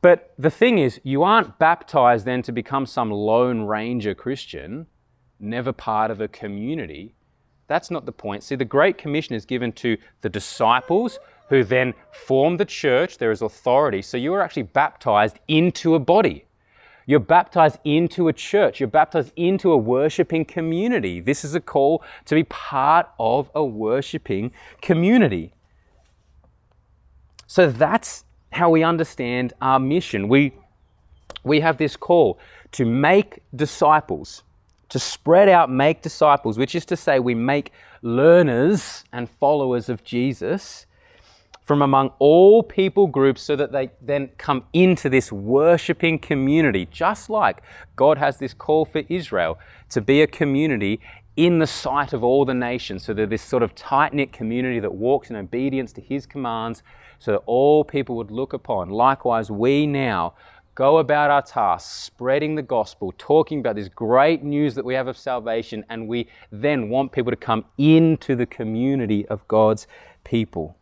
But 0.00 0.32
the 0.38 0.50
thing 0.50 0.78
is, 0.78 0.98
you 1.04 1.24
aren't 1.24 1.58
baptized 1.58 2.24
then 2.24 2.40
to 2.42 2.52
become 2.52 2.86
some 2.86 3.10
Lone 3.10 3.62
Ranger 3.62 4.14
Christian, 4.14 4.86
never 5.38 5.72
part 5.72 6.10
of 6.10 6.22
a 6.22 6.28
community. 6.28 7.14
That's 7.68 7.90
not 7.90 8.06
the 8.06 8.12
point. 8.12 8.42
See, 8.42 8.56
the 8.56 8.64
Great 8.64 8.98
Commission 8.98 9.34
is 9.36 9.44
given 9.44 9.72
to 9.72 9.96
the 10.22 10.28
disciples 10.28 11.18
who 11.48 11.62
then 11.62 11.94
form 12.10 12.56
the 12.56 12.64
church. 12.64 13.18
There 13.18 13.30
is 13.30 13.42
authority. 13.42 14.02
So 14.02 14.16
you 14.16 14.34
are 14.34 14.42
actually 14.42 14.64
baptized 14.64 15.38
into 15.48 15.94
a 15.94 15.98
body. 15.98 16.44
You're 17.06 17.20
baptized 17.20 17.78
into 17.84 18.28
a 18.28 18.32
church. 18.32 18.80
You're 18.80 18.88
baptized 18.88 19.32
into 19.36 19.72
a 19.72 19.76
worshiping 19.76 20.44
community. 20.44 21.20
This 21.20 21.44
is 21.44 21.54
a 21.54 21.60
call 21.60 22.02
to 22.26 22.34
be 22.34 22.44
part 22.44 23.08
of 23.18 23.50
a 23.54 23.64
worshiping 23.64 24.52
community. 24.82 25.54
So 27.46 27.70
that's 27.70 28.24
how 28.52 28.68
we 28.68 28.82
understand 28.82 29.54
our 29.62 29.78
mission. 29.78 30.28
We, 30.28 30.52
we 31.44 31.60
have 31.60 31.78
this 31.78 31.96
call 31.96 32.38
to 32.72 32.84
make 32.84 33.42
disciples 33.56 34.42
to 34.88 34.98
spread 34.98 35.48
out, 35.48 35.70
make 35.70 36.02
disciples, 36.02 36.58
which 36.58 36.74
is 36.74 36.84
to 36.86 36.96
say, 36.96 37.18
we 37.18 37.34
make 37.34 37.72
learners 38.02 39.04
and 39.12 39.28
followers 39.28 39.88
of 39.88 40.02
Jesus 40.04 40.86
from 41.64 41.82
among 41.82 42.10
all 42.18 42.62
people 42.62 43.06
groups 43.06 43.42
so 43.42 43.54
that 43.54 43.72
they 43.72 43.90
then 44.00 44.30
come 44.38 44.64
into 44.72 45.10
this 45.10 45.30
worshiping 45.30 46.18
community, 46.18 46.88
just 46.90 47.28
like 47.28 47.62
God 47.94 48.16
has 48.16 48.38
this 48.38 48.54
call 48.54 48.86
for 48.86 49.02
Israel 49.10 49.58
to 49.90 50.00
be 50.00 50.22
a 50.22 50.26
community 50.26 50.98
in 51.36 51.58
the 51.58 51.66
sight 51.66 52.14
of 52.14 52.24
all 52.24 52.46
the 52.46 52.54
nations. 52.54 53.04
So 53.04 53.12
they're 53.12 53.26
this 53.26 53.42
sort 53.42 53.62
of 53.62 53.74
tight 53.74 54.14
knit 54.14 54.32
community 54.32 54.80
that 54.80 54.94
walks 54.94 55.28
in 55.28 55.36
obedience 55.36 55.92
to 55.92 56.00
his 56.00 56.24
commands 56.24 56.82
so 57.18 57.32
that 57.32 57.42
all 57.44 57.84
people 57.84 58.16
would 58.16 58.30
look 58.30 58.54
upon. 58.54 58.88
Likewise, 58.88 59.50
we 59.50 59.86
now 59.86 60.34
go 60.78 60.98
about 60.98 61.28
our 61.28 61.42
tasks, 61.42 61.90
spreading 62.04 62.54
the 62.54 62.62
gospel, 62.62 63.12
talking 63.18 63.58
about 63.58 63.74
this 63.74 63.88
great 63.88 64.44
news 64.44 64.76
that 64.76 64.84
we 64.84 64.94
have 64.94 65.08
of 65.08 65.18
salvation, 65.18 65.84
and 65.88 66.06
we 66.06 66.28
then 66.52 66.88
want 66.88 67.10
people 67.10 67.32
to 67.32 67.36
come 67.36 67.64
into 67.78 68.36
the 68.36 68.46
community 68.46 69.26
of 69.26 69.46
God's 69.48 69.88
people. 70.22 70.76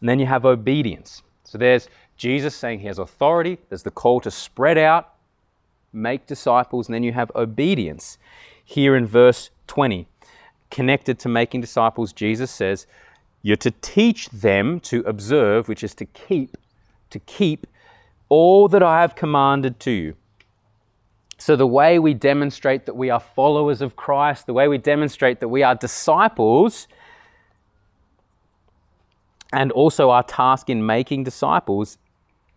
And 0.00 0.08
then 0.08 0.18
you 0.18 0.26
have 0.26 0.44
obedience. 0.44 1.22
So 1.44 1.58
there's 1.58 1.88
Jesus 2.16 2.56
saying 2.56 2.80
he 2.80 2.88
has 2.88 2.98
authority, 2.98 3.56
there's 3.68 3.84
the 3.84 3.92
call 3.92 4.20
to 4.22 4.32
spread 4.32 4.76
out, 4.76 5.14
make 5.92 6.26
disciples, 6.26 6.88
and 6.88 6.94
then 6.94 7.04
you 7.04 7.12
have 7.12 7.30
obedience. 7.36 8.18
Here 8.64 8.96
in 8.96 9.06
verse 9.06 9.50
20, 9.68 10.08
connected 10.72 11.20
to 11.20 11.28
making 11.28 11.60
disciples, 11.60 12.12
Jesus 12.12 12.50
says, 12.50 12.88
You're 13.42 13.56
to 13.58 13.70
teach 13.70 14.28
them 14.30 14.80
to 14.80 15.04
observe, 15.06 15.68
which 15.68 15.84
is 15.84 15.94
to 15.94 16.04
keep 16.04 16.56
to 17.10 17.18
keep 17.18 17.66
all 18.28 18.68
that 18.68 18.82
I 18.82 19.00
have 19.00 19.14
commanded 19.14 19.78
to 19.80 19.90
you. 19.90 20.14
So, 21.38 21.56
the 21.56 21.66
way 21.66 21.98
we 21.98 22.12
demonstrate 22.12 22.86
that 22.86 22.94
we 22.94 23.08
are 23.08 23.20
followers 23.20 23.80
of 23.80 23.96
Christ, 23.96 24.46
the 24.46 24.52
way 24.52 24.68
we 24.68 24.78
demonstrate 24.78 25.40
that 25.40 25.48
we 25.48 25.62
are 25.62 25.74
disciples, 25.74 26.86
and 29.52 29.72
also 29.72 30.10
our 30.10 30.22
task 30.22 30.68
in 30.68 30.84
making 30.84 31.24
disciples 31.24 31.98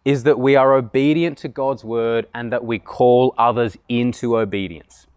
is 0.06 0.24
that 0.24 0.38
we 0.38 0.56
are 0.56 0.76
obedient 0.76 1.38
to 1.40 1.48
God's 1.48 1.84
word 1.84 2.28
and 2.34 2.52
that 2.52 2.66
we 2.66 2.78
call 2.78 3.34
others 3.38 3.78
into 3.88 4.38
obedience. 4.38 5.08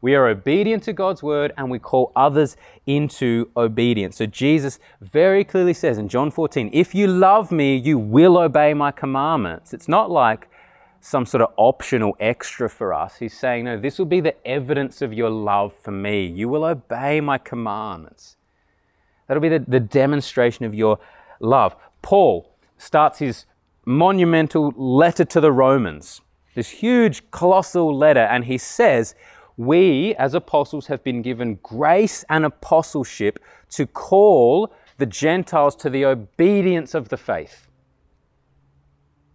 We 0.00 0.14
are 0.14 0.28
obedient 0.28 0.82
to 0.84 0.92
God's 0.92 1.22
word 1.22 1.52
and 1.56 1.70
we 1.70 1.78
call 1.78 2.12
others 2.14 2.56
into 2.86 3.50
obedience. 3.56 4.16
So 4.16 4.26
Jesus 4.26 4.78
very 5.00 5.44
clearly 5.44 5.74
says 5.74 5.98
in 5.98 6.08
John 6.08 6.30
14, 6.30 6.70
if 6.72 6.94
you 6.94 7.06
love 7.06 7.50
me, 7.50 7.76
you 7.76 7.98
will 7.98 8.38
obey 8.38 8.74
my 8.74 8.90
commandments. 8.90 9.74
It's 9.74 9.88
not 9.88 10.10
like 10.10 10.48
some 11.00 11.26
sort 11.26 11.42
of 11.42 11.52
optional 11.56 12.16
extra 12.20 12.68
for 12.68 12.92
us. 12.92 13.16
He's 13.16 13.38
saying, 13.38 13.64
no, 13.64 13.78
this 13.78 13.98
will 13.98 14.06
be 14.06 14.20
the 14.20 14.34
evidence 14.46 15.02
of 15.02 15.12
your 15.12 15.30
love 15.30 15.72
for 15.72 15.92
me. 15.92 16.26
You 16.26 16.48
will 16.48 16.64
obey 16.64 17.20
my 17.20 17.38
commandments. 17.38 18.36
That'll 19.26 19.40
be 19.40 19.48
the, 19.48 19.64
the 19.66 19.80
demonstration 19.80 20.64
of 20.64 20.74
your 20.74 20.98
love. 21.40 21.76
Paul 22.02 22.50
starts 22.78 23.18
his 23.18 23.44
monumental 23.84 24.72
letter 24.76 25.24
to 25.24 25.40
the 25.40 25.52
Romans, 25.52 26.20
this 26.54 26.70
huge, 26.70 27.30
colossal 27.30 27.96
letter, 27.96 28.20
and 28.20 28.44
he 28.44 28.58
says, 28.58 29.14
we 29.58 30.14
as 30.14 30.34
apostles 30.34 30.86
have 30.86 31.02
been 31.02 31.20
given 31.20 31.58
grace 31.62 32.24
and 32.30 32.44
apostleship 32.44 33.40
to 33.70 33.86
call 33.86 34.72
the 34.98 35.06
Gentiles 35.06 35.74
to 35.76 35.90
the 35.90 36.04
obedience 36.04 36.94
of 36.94 37.08
the 37.08 37.16
faith. 37.16 37.68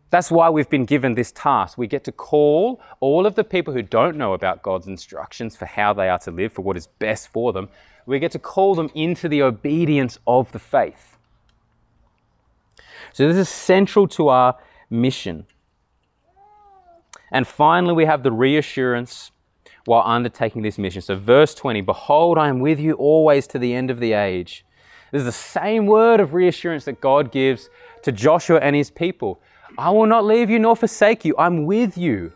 That's 0.09 0.31
why 0.31 0.49
we've 0.49 0.69
been 0.69 0.85
given 0.85 1.15
this 1.15 1.31
task. 1.33 1.77
We 1.77 1.87
get 1.87 2.05
to 2.05 2.11
call 2.11 2.79
all 3.01 3.25
of 3.25 3.35
the 3.35 3.43
people 3.43 3.73
who 3.73 3.81
don't 3.81 4.15
know 4.15 4.33
about 4.33 4.63
God's 4.63 4.87
instructions 4.87 5.55
for 5.57 5.65
how 5.65 5.91
they 5.91 6.07
are 6.07 6.19
to 6.19 6.31
live, 6.31 6.53
for 6.53 6.61
what 6.61 6.77
is 6.77 6.87
best 6.87 7.27
for 7.27 7.51
them, 7.51 7.67
we 8.05 8.19
get 8.19 8.31
to 8.31 8.39
call 8.39 8.75
them 8.75 8.91
into 8.93 9.27
the 9.27 9.41
obedience 9.41 10.19
of 10.25 10.51
the 10.51 10.59
faith. 10.59 11.17
So, 13.11 13.27
this 13.27 13.37
is 13.37 13.49
central 13.49 14.07
to 14.09 14.29
our 14.29 14.57
mission. 14.89 15.47
And 17.31 17.47
finally, 17.47 17.93
we 17.93 18.05
have 18.05 18.23
the 18.23 18.31
reassurance 18.31 19.31
while 19.85 20.03
undertaking 20.05 20.61
this 20.61 20.77
mission. 20.77 21.01
So, 21.01 21.15
verse 21.15 21.53
20 21.53 21.81
Behold, 21.81 22.37
I 22.37 22.47
am 22.47 22.59
with 22.59 22.79
you 22.79 22.93
always 22.93 23.47
to 23.47 23.59
the 23.59 23.73
end 23.73 23.89
of 23.91 23.99
the 23.99 24.13
age. 24.13 24.65
This 25.11 25.19
is 25.21 25.25
the 25.25 25.31
same 25.31 25.85
word 25.85 26.19
of 26.19 26.33
reassurance 26.33 26.85
that 26.85 26.99
God 26.99 27.31
gives 27.31 27.69
to 28.01 28.11
Joshua 28.11 28.59
and 28.59 28.75
his 28.75 28.89
people. 28.89 29.39
I 29.77 29.89
will 29.91 30.07
not 30.07 30.25
leave 30.25 30.49
you 30.49 30.59
nor 30.59 30.75
forsake 30.75 31.25
you. 31.25 31.35
I'm 31.37 31.65
with 31.65 31.97
you. 31.97 32.33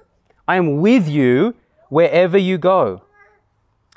I 0.47 0.55
am 0.55 0.77
with 0.81 1.07
you 1.07 1.55
wherever 1.89 2.38
you 2.38 2.57
go. 2.57 3.03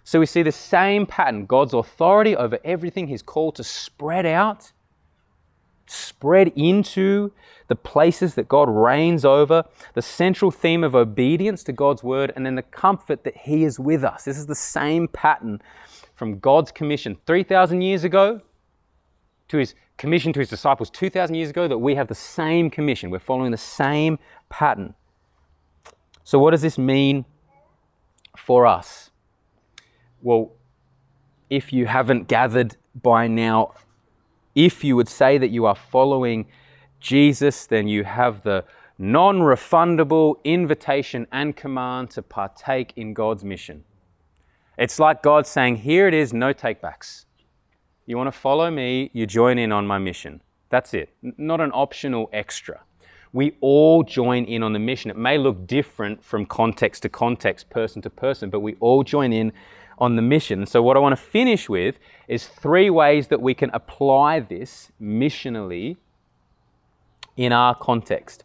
So 0.04 0.18
we 0.18 0.26
see 0.26 0.42
the 0.42 0.52
same 0.52 1.06
pattern 1.06 1.46
God's 1.46 1.74
authority 1.74 2.36
over 2.36 2.58
everything, 2.64 3.06
His 3.06 3.22
call 3.22 3.52
to 3.52 3.62
spread 3.62 4.26
out, 4.26 4.72
spread 5.90 6.52
into 6.54 7.32
the 7.68 7.74
places 7.76 8.34
that 8.34 8.48
God 8.48 8.68
reigns 8.68 9.24
over, 9.24 9.64
the 9.94 10.02
central 10.02 10.50
theme 10.50 10.84
of 10.84 10.94
obedience 10.94 11.64
to 11.64 11.72
God's 11.72 12.02
word, 12.02 12.32
and 12.34 12.46
then 12.46 12.54
the 12.54 12.62
comfort 12.62 13.24
that 13.24 13.36
He 13.36 13.64
is 13.64 13.78
with 13.78 14.04
us. 14.04 14.24
This 14.24 14.38
is 14.38 14.46
the 14.46 14.54
same 14.54 15.08
pattern 15.08 15.60
from 16.14 16.38
God's 16.38 16.70
commission 16.70 17.18
3,000 17.26 17.82
years 17.82 18.04
ago 18.04 18.40
to 19.48 19.58
His 19.58 19.74
commission 19.96 20.32
to 20.32 20.40
His 20.40 20.48
disciples 20.48 20.90
2,000 20.90 21.34
years 21.34 21.50
ago 21.50 21.66
that 21.66 21.78
we 21.78 21.94
have 21.96 22.08
the 22.08 22.14
same 22.14 22.70
commission. 22.70 23.10
We're 23.10 23.18
following 23.18 23.50
the 23.50 23.56
same 23.56 24.18
pattern. 24.48 24.94
So, 26.22 26.38
what 26.38 26.52
does 26.52 26.62
this 26.62 26.78
mean 26.78 27.24
for 28.36 28.66
us? 28.66 29.10
Well, 30.22 30.52
if 31.48 31.72
you 31.72 31.86
haven't 31.86 32.28
gathered 32.28 32.76
by 32.94 33.26
now, 33.26 33.74
if 34.54 34.84
you 34.84 34.96
would 34.96 35.08
say 35.08 35.38
that 35.38 35.50
you 35.50 35.66
are 35.66 35.74
following 35.74 36.46
Jesus, 37.00 37.66
then 37.66 37.88
you 37.88 38.04
have 38.04 38.42
the 38.42 38.64
non 38.98 39.38
refundable 39.40 40.36
invitation 40.44 41.26
and 41.32 41.56
command 41.56 42.10
to 42.10 42.22
partake 42.22 42.92
in 42.96 43.14
God's 43.14 43.44
mission. 43.44 43.84
It's 44.76 44.98
like 44.98 45.22
God 45.22 45.46
saying, 45.46 45.76
Here 45.76 46.06
it 46.08 46.14
is, 46.14 46.32
no 46.32 46.52
takebacks. 46.52 47.24
You 48.06 48.16
want 48.16 48.32
to 48.32 48.38
follow 48.38 48.70
me, 48.70 49.10
you 49.12 49.26
join 49.26 49.58
in 49.58 49.72
on 49.72 49.86
my 49.86 49.98
mission. 49.98 50.40
That's 50.68 50.94
it, 50.94 51.10
not 51.22 51.60
an 51.60 51.70
optional 51.72 52.28
extra. 52.32 52.80
We 53.32 53.56
all 53.60 54.02
join 54.02 54.44
in 54.44 54.62
on 54.62 54.72
the 54.72 54.78
mission. 54.78 55.10
It 55.10 55.16
may 55.16 55.38
look 55.38 55.66
different 55.66 56.24
from 56.24 56.46
context 56.46 57.02
to 57.02 57.08
context, 57.08 57.70
person 57.70 58.02
to 58.02 58.10
person, 58.10 58.50
but 58.50 58.60
we 58.60 58.74
all 58.80 59.04
join 59.04 59.32
in 59.32 59.52
on 60.00 60.16
the 60.16 60.22
mission. 60.22 60.66
So, 60.66 60.82
what 60.82 60.96
I 60.96 61.00
want 61.00 61.16
to 61.16 61.22
finish 61.22 61.68
with 61.68 61.98
is 62.26 62.46
three 62.46 62.90
ways 62.90 63.28
that 63.28 63.40
we 63.40 63.54
can 63.54 63.70
apply 63.72 64.40
this 64.40 64.90
missionally 65.00 65.96
in 67.36 67.52
our 67.52 67.74
context. 67.74 68.44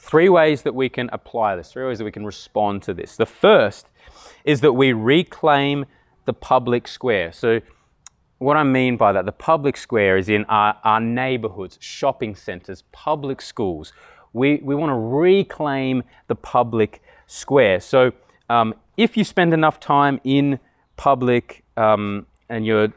three 0.00 0.28
ways 0.28 0.62
that 0.62 0.74
we 0.74 0.88
can 0.88 1.10
apply 1.12 1.56
this, 1.56 1.72
three 1.72 1.84
ways 1.84 1.98
that 1.98 2.04
we 2.04 2.12
can 2.12 2.24
respond 2.24 2.82
to 2.82 2.94
this. 2.94 3.16
The 3.16 3.26
first 3.26 3.88
is 4.44 4.60
that 4.60 4.72
we 4.72 4.92
reclaim 4.92 5.84
the 6.24 6.32
public 6.32 6.88
square. 6.88 7.32
So, 7.32 7.60
what 8.38 8.56
I 8.56 8.62
mean 8.62 8.96
by 8.96 9.12
that, 9.12 9.26
the 9.26 9.32
public 9.32 9.76
square 9.76 10.16
is 10.16 10.28
in 10.28 10.44
our, 10.44 10.76
our 10.84 11.00
neighborhoods, 11.00 11.76
shopping 11.80 12.36
centers, 12.36 12.84
public 12.92 13.42
schools. 13.42 13.92
We, 14.32 14.60
we 14.62 14.76
want 14.76 14.90
to 14.90 14.94
reclaim 14.94 16.04
the 16.28 16.36
public 16.36 17.02
square. 17.26 17.80
So, 17.80 18.12
um, 18.48 18.74
if 18.96 19.16
you 19.16 19.24
spend 19.24 19.54
enough 19.54 19.78
time 19.80 20.20
in 20.24 20.58
public 20.96 21.64
um, 21.76 22.26
and 22.48 22.66
you're 22.66 22.92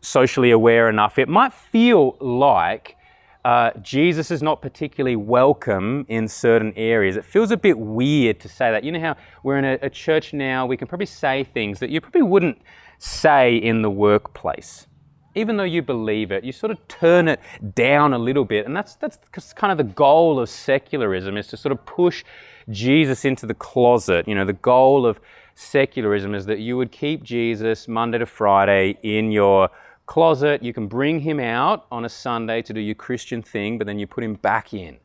socially 0.00 0.50
aware 0.50 0.88
enough, 0.88 1.18
it 1.18 1.28
might 1.28 1.52
feel 1.52 2.16
like 2.20 2.96
uh, 3.44 3.72
Jesus 3.82 4.30
is 4.30 4.42
not 4.42 4.62
particularly 4.62 5.16
welcome 5.16 6.06
in 6.08 6.28
certain 6.28 6.72
areas. 6.76 7.16
It 7.16 7.24
feels 7.24 7.50
a 7.50 7.56
bit 7.56 7.76
weird 7.76 8.38
to 8.40 8.48
say 8.48 8.70
that. 8.70 8.84
You 8.84 8.92
know 8.92 9.00
how 9.00 9.16
we're 9.42 9.58
in 9.58 9.64
a, 9.64 9.78
a 9.82 9.90
church 9.90 10.32
now, 10.32 10.64
we 10.64 10.76
can 10.76 10.86
probably 10.86 11.06
say 11.06 11.44
things 11.44 11.80
that 11.80 11.90
you 11.90 12.00
probably 12.00 12.22
wouldn't 12.22 12.62
say 12.98 13.56
in 13.56 13.82
the 13.82 13.90
workplace. 13.90 14.86
Even 15.34 15.56
though 15.56 15.64
you 15.64 15.82
believe 15.82 16.30
it, 16.30 16.44
you 16.44 16.52
sort 16.52 16.70
of 16.70 16.86
turn 16.86 17.26
it 17.26 17.40
down 17.74 18.12
a 18.12 18.18
little 18.18 18.44
bit. 18.44 18.66
And 18.66 18.76
that's, 18.76 18.94
that's 18.96 19.18
kind 19.54 19.72
of 19.72 19.78
the 19.78 19.92
goal 19.92 20.38
of 20.38 20.48
secularism 20.48 21.36
is 21.36 21.48
to 21.48 21.56
sort 21.56 21.72
of 21.72 21.84
push 21.86 22.22
Jesus 22.68 23.24
into 23.24 23.46
the 23.46 23.54
closet. 23.54 24.26
You 24.28 24.34
know, 24.34 24.44
the 24.44 24.52
goal 24.52 25.06
of 25.06 25.20
secularism 25.54 26.34
is 26.34 26.46
that 26.46 26.60
you 26.60 26.76
would 26.76 26.92
keep 26.92 27.22
Jesus 27.22 27.88
Monday 27.88 28.18
to 28.18 28.26
Friday 28.26 28.98
in 29.02 29.32
your 29.32 29.68
closet. 30.06 30.62
You 30.62 30.72
can 30.72 30.88
bring 30.88 31.20
him 31.20 31.40
out 31.40 31.86
on 31.90 32.04
a 32.04 32.08
Sunday 32.08 32.62
to 32.62 32.72
do 32.72 32.80
your 32.80 32.94
Christian 32.94 33.42
thing, 33.42 33.78
but 33.78 33.86
then 33.86 33.98
you 33.98 34.06
put 34.06 34.24
him 34.24 34.34
back 34.34 34.74
in. 34.74 34.98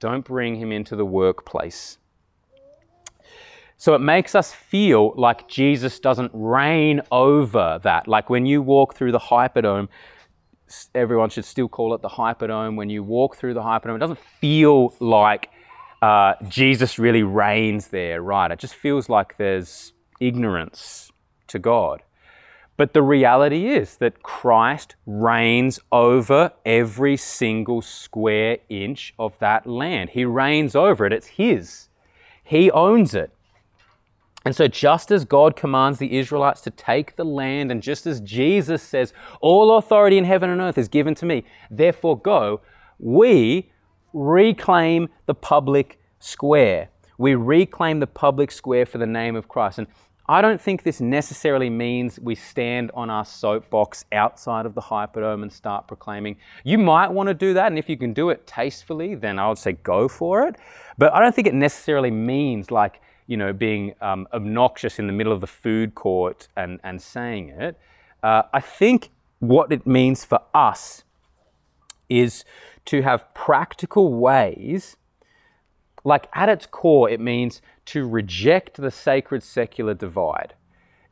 Don't 0.00 0.24
bring 0.24 0.56
him 0.56 0.70
into 0.72 0.96
the 0.96 1.04
workplace. 1.04 1.98
So 3.76 3.94
it 3.94 4.00
makes 4.00 4.34
us 4.34 4.52
feel 4.52 5.12
like 5.16 5.48
Jesus 5.48 6.00
doesn't 6.00 6.32
reign 6.34 7.00
over 7.12 7.78
that. 7.84 8.08
Like 8.08 8.28
when 8.28 8.44
you 8.44 8.60
walk 8.60 8.96
through 8.96 9.12
the 9.12 9.20
Hyperdome, 9.20 9.88
everyone 10.94 11.30
should 11.30 11.44
still 11.44 11.68
call 11.68 11.94
it 11.94 12.02
the 12.02 12.08
Hyperdome. 12.08 12.76
When 12.76 12.90
you 12.90 13.04
walk 13.04 13.36
through 13.36 13.54
the 13.54 13.62
Hyperdome, 13.62 13.94
it 13.94 14.00
doesn't 14.00 14.18
feel 14.40 14.94
like 14.98 15.50
uh, 16.00 16.34
Jesus 16.48 16.98
really 16.98 17.22
reigns 17.22 17.88
there, 17.88 18.22
right? 18.22 18.50
It 18.50 18.58
just 18.58 18.74
feels 18.74 19.08
like 19.08 19.36
there's 19.36 19.92
ignorance 20.20 21.10
to 21.48 21.58
God. 21.58 22.02
But 22.76 22.92
the 22.92 23.02
reality 23.02 23.66
is 23.66 23.96
that 23.96 24.22
Christ 24.22 24.94
reigns 25.04 25.80
over 25.90 26.52
every 26.64 27.16
single 27.16 27.82
square 27.82 28.58
inch 28.68 29.14
of 29.18 29.36
that 29.40 29.66
land. 29.66 30.10
He 30.10 30.24
reigns 30.24 30.76
over 30.76 31.04
it, 31.04 31.12
it's 31.12 31.26
His. 31.26 31.88
He 32.44 32.70
owns 32.70 33.14
it. 33.14 33.32
And 34.44 34.54
so, 34.54 34.68
just 34.68 35.10
as 35.10 35.24
God 35.24 35.56
commands 35.56 35.98
the 35.98 36.16
Israelites 36.16 36.60
to 36.62 36.70
take 36.70 37.16
the 37.16 37.24
land, 37.24 37.72
and 37.72 37.82
just 37.82 38.06
as 38.06 38.20
Jesus 38.20 38.82
says, 38.82 39.12
All 39.40 39.76
authority 39.76 40.16
in 40.16 40.24
heaven 40.24 40.48
and 40.48 40.60
earth 40.60 40.78
is 40.78 40.88
given 40.88 41.16
to 41.16 41.26
me, 41.26 41.44
therefore 41.70 42.18
go, 42.18 42.60
we 43.00 43.70
reclaim 44.12 45.08
the 45.26 45.34
public 45.34 45.98
square. 46.18 46.88
We 47.18 47.34
reclaim 47.34 48.00
the 48.00 48.06
public 48.06 48.50
square 48.50 48.86
for 48.86 48.98
the 48.98 49.06
name 49.06 49.36
of 49.36 49.48
Christ. 49.48 49.78
And 49.78 49.88
I 50.30 50.42
don't 50.42 50.60
think 50.60 50.82
this 50.82 51.00
necessarily 51.00 51.70
means 51.70 52.20
we 52.20 52.34
stand 52.34 52.90
on 52.92 53.08
our 53.08 53.24
soapbox 53.24 54.04
outside 54.12 54.66
of 54.66 54.74
the 54.74 54.82
Hyperdome 54.82 55.42
and 55.42 55.50
start 55.50 55.88
proclaiming. 55.88 56.36
You 56.64 56.76
might 56.76 57.10
want 57.10 57.28
to 57.28 57.34
do 57.34 57.54
that, 57.54 57.68
and 57.68 57.78
if 57.78 57.88
you 57.88 57.96
can 57.96 58.12
do 58.12 58.28
it 58.28 58.46
tastefully, 58.46 59.14
then 59.14 59.38
I 59.38 59.48
would 59.48 59.56
say 59.56 59.72
go 59.72 60.06
for 60.06 60.46
it. 60.46 60.56
But 60.98 61.14
I 61.14 61.20
don't 61.20 61.34
think 61.34 61.48
it 61.48 61.54
necessarily 61.54 62.10
means 62.10 62.70
like, 62.70 63.00
you 63.26 63.38
know, 63.38 63.54
being 63.54 63.94
um, 64.02 64.28
obnoxious 64.34 64.98
in 64.98 65.06
the 65.06 65.14
middle 65.14 65.32
of 65.32 65.40
the 65.40 65.46
food 65.46 65.94
court 65.94 66.48
and, 66.56 66.78
and 66.84 67.00
saying 67.00 67.48
it. 67.48 67.78
Uh, 68.22 68.42
I 68.52 68.60
think 68.60 69.08
what 69.38 69.72
it 69.72 69.86
means 69.86 70.26
for 70.26 70.40
us 70.52 71.04
is 72.10 72.44
to 72.88 73.02
have 73.02 73.34
practical 73.34 74.14
ways, 74.14 74.96
like 76.04 76.26
at 76.32 76.48
its 76.48 76.64
core, 76.64 77.10
it 77.10 77.20
means 77.20 77.60
to 77.84 78.08
reject 78.08 78.78
the 78.78 78.90
sacred 78.90 79.42
secular 79.42 79.92
divide. 79.92 80.54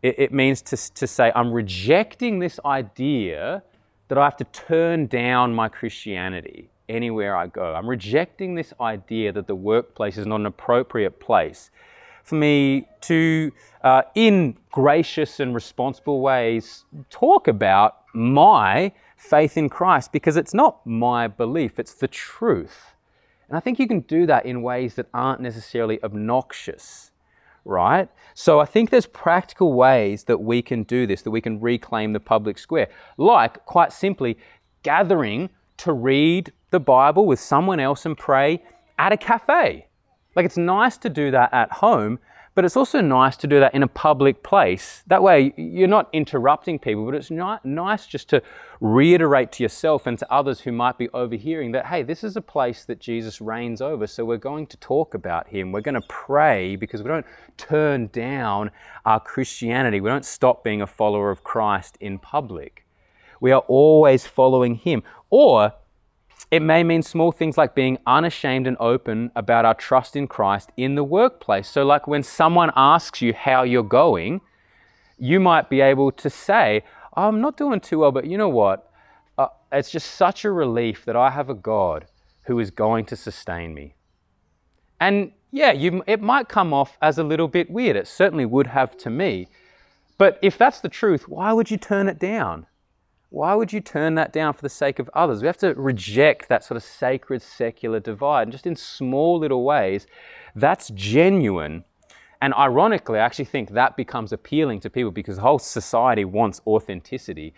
It, 0.02 0.18
it 0.18 0.32
means 0.32 0.62
to, 0.62 0.94
to 0.94 1.06
say, 1.06 1.30
I'm 1.34 1.52
rejecting 1.52 2.38
this 2.38 2.58
idea 2.64 3.62
that 4.08 4.16
I 4.16 4.24
have 4.24 4.38
to 4.38 4.44
turn 4.44 5.06
down 5.06 5.54
my 5.54 5.68
Christianity 5.68 6.70
anywhere 6.88 7.36
I 7.36 7.46
go. 7.46 7.74
I'm 7.74 7.88
rejecting 7.88 8.54
this 8.54 8.72
idea 8.80 9.30
that 9.32 9.46
the 9.46 9.54
workplace 9.54 10.16
is 10.16 10.24
not 10.24 10.40
an 10.40 10.46
appropriate 10.46 11.20
place 11.20 11.70
for 12.26 12.34
me 12.34 12.88
to, 13.02 13.52
uh, 13.84 14.02
in 14.16 14.56
gracious 14.72 15.38
and 15.38 15.54
responsible 15.54 16.20
ways, 16.20 16.84
talk 17.08 17.46
about 17.46 17.98
my 18.14 18.90
faith 19.16 19.56
in 19.56 19.68
Christ 19.68 20.10
because 20.10 20.36
it's 20.36 20.52
not 20.52 20.84
my 20.84 21.28
belief, 21.28 21.78
it's 21.78 21.94
the 21.94 22.08
truth. 22.08 22.96
And 23.48 23.56
I 23.56 23.60
think 23.60 23.78
you 23.78 23.86
can 23.86 24.00
do 24.00 24.26
that 24.26 24.44
in 24.44 24.60
ways 24.60 24.96
that 24.96 25.06
aren't 25.14 25.40
necessarily 25.40 26.02
obnoxious, 26.02 27.12
right? 27.64 28.08
So 28.34 28.58
I 28.58 28.64
think 28.64 28.90
there's 28.90 29.06
practical 29.06 29.72
ways 29.72 30.24
that 30.24 30.38
we 30.38 30.62
can 30.62 30.82
do 30.82 31.06
this, 31.06 31.22
that 31.22 31.30
we 31.30 31.40
can 31.40 31.60
reclaim 31.60 32.12
the 32.12 32.18
public 32.18 32.58
square. 32.58 32.88
Like, 33.16 33.64
quite 33.66 33.92
simply, 33.92 34.36
gathering 34.82 35.50
to 35.76 35.92
read 35.92 36.52
the 36.70 36.80
Bible 36.80 37.24
with 37.24 37.38
someone 37.38 37.78
else 37.78 38.04
and 38.04 38.18
pray 38.18 38.64
at 38.98 39.12
a 39.12 39.16
cafe. 39.16 39.86
Like, 40.36 40.44
it's 40.44 40.58
nice 40.58 40.96
to 40.98 41.08
do 41.08 41.32
that 41.32 41.52
at 41.52 41.72
home, 41.72 42.20
but 42.54 42.64
it's 42.64 42.76
also 42.76 43.02
nice 43.02 43.36
to 43.38 43.46
do 43.46 43.60
that 43.60 43.74
in 43.74 43.82
a 43.82 43.88
public 43.88 44.42
place. 44.42 45.02
That 45.08 45.22
way, 45.22 45.52
you're 45.56 45.88
not 45.88 46.08
interrupting 46.12 46.78
people, 46.78 47.04
but 47.04 47.14
it's 47.14 47.30
not 47.30 47.64
nice 47.66 48.06
just 48.06 48.30
to 48.30 48.42
reiterate 48.80 49.52
to 49.52 49.62
yourself 49.62 50.06
and 50.06 50.18
to 50.18 50.32
others 50.32 50.60
who 50.60 50.72
might 50.72 50.96
be 50.96 51.10
overhearing 51.10 51.72
that, 51.72 51.86
hey, 51.86 52.02
this 52.02 52.24
is 52.24 52.34
a 52.34 52.40
place 52.40 52.84
that 52.84 52.98
Jesus 52.98 53.42
reigns 53.42 53.82
over, 53.82 54.06
so 54.06 54.24
we're 54.24 54.38
going 54.38 54.66
to 54.68 54.76
talk 54.78 55.12
about 55.12 55.48
him. 55.48 55.70
We're 55.72 55.82
going 55.82 56.00
to 56.00 56.06
pray 56.08 56.76
because 56.76 57.02
we 57.02 57.08
don't 57.08 57.26
turn 57.58 58.06
down 58.06 58.70
our 59.04 59.20
Christianity. 59.20 60.00
We 60.00 60.08
don't 60.08 60.24
stop 60.24 60.64
being 60.64 60.80
a 60.80 60.86
follower 60.86 61.30
of 61.30 61.44
Christ 61.44 61.98
in 62.00 62.18
public. 62.18 62.86
We 63.38 63.52
are 63.52 63.64
always 63.68 64.26
following 64.26 64.76
him. 64.76 65.02
Or 65.28 65.74
it 66.50 66.60
may 66.60 66.84
mean 66.84 67.02
small 67.02 67.32
things 67.32 67.58
like 67.58 67.74
being 67.74 67.98
unashamed 68.06 68.66
and 68.66 68.76
open 68.78 69.30
about 69.34 69.64
our 69.64 69.74
trust 69.74 70.14
in 70.14 70.28
Christ 70.28 70.70
in 70.76 70.94
the 70.94 71.04
workplace. 71.04 71.68
So, 71.68 71.84
like 71.84 72.06
when 72.06 72.22
someone 72.22 72.70
asks 72.76 73.20
you 73.20 73.32
how 73.34 73.62
you're 73.62 73.82
going, 73.82 74.40
you 75.18 75.40
might 75.40 75.68
be 75.68 75.80
able 75.80 76.12
to 76.12 76.30
say, 76.30 76.84
oh, 77.16 77.28
I'm 77.28 77.40
not 77.40 77.56
doing 77.56 77.80
too 77.80 78.00
well, 78.00 78.12
but 78.12 78.26
you 78.26 78.38
know 78.38 78.48
what? 78.48 78.90
Uh, 79.38 79.48
it's 79.72 79.90
just 79.90 80.12
such 80.12 80.44
a 80.44 80.50
relief 80.50 81.04
that 81.04 81.16
I 81.16 81.30
have 81.30 81.50
a 81.50 81.54
God 81.54 82.06
who 82.44 82.60
is 82.60 82.70
going 82.70 83.06
to 83.06 83.16
sustain 83.16 83.74
me. 83.74 83.94
And 85.00 85.32
yeah, 85.50 85.72
you, 85.72 86.02
it 86.06 86.22
might 86.22 86.48
come 86.48 86.72
off 86.72 86.96
as 87.02 87.18
a 87.18 87.24
little 87.24 87.48
bit 87.48 87.70
weird. 87.70 87.96
It 87.96 88.06
certainly 88.06 88.46
would 88.46 88.68
have 88.68 88.96
to 88.98 89.10
me. 89.10 89.48
But 90.18 90.38
if 90.42 90.56
that's 90.56 90.80
the 90.80 90.88
truth, 90.88 91.28
why 91.28 91.52
would 91.52 91.70
you 91.70 91.76
turn 91.76 92.08
it 92.08 92.18
down? 92.18 92.66
Why 93.30 93.54
would 93.54 93.72
you 93.72 93.80
turn 93.80 94.14
that 94.14 94.32
down 94.32 94.52
for 94.52 94.62
the 94.62 94.68
sake 94.68 94.98
of 94.98 95.10
others? 95.12 95.42
We 95.42 95.46
have 95.46 95.58
to 95.58 95.74
reject 95.74 96.48
that 96.48 96.64
sort 96.64 96.76
of 96.76 96.84
sacred 96.84 97.42
secular 97.42 97.98
divide. 97.98 98.42
And 98.42 98.52
just 98.52 98.66
in 98.66 98.76
small 98.76 99.38
little 99.38 99.64
ways, 99.64 100.06
that's 100.54 100.90
genuine. 100.90 101.84
And 102.40 102.54
ironically, 102.54 103.18
I 103.18 103.24
actually 103.24 103.46
think 103.46 103.70
that 103.70 103.96
becomes 103.96 104.32
appealing 104.32 104.80
to 104.80 104.90
people 104.90 105.10
because 105.10 105.36
the 105.36 105.42
whole 105.42 105.58
society 105.58 106.24
wants 106.24 106.60
authenticity. 106.66 107.52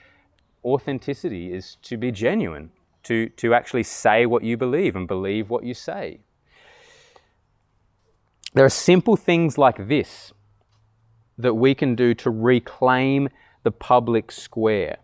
Authenticity 0.64 1.52
is 1.52 1.76
to 1.83 1.96
be 1.96 2.11
genuine, 2.11 2.70
to, 3.02 3.28
to 3.31 3.52
actually 3.52 3.83
say 3.83 4.24
what 4.24 4.42
you 4.42 4.57
believe 4.57 4.96
and 4.96 5.07
believe 5.07 5.50
what 5.50 5.64
you 5.64 5.74
say. 5.74 6.20
There 8.54 8.64
are 8.64 8.70
simple 8.70 9.16
things 9.16 9.59
like 9.59 9.88
this 9.88 10.33
that 11.37 11.54
we 11.54 11.74
can 11.74 11.94
do 11.94 12.14
to 12.14 12.31
reclaim 12.31 13.28
the 13.62 13.70
public 13.70 14.33
square 14.33 14.96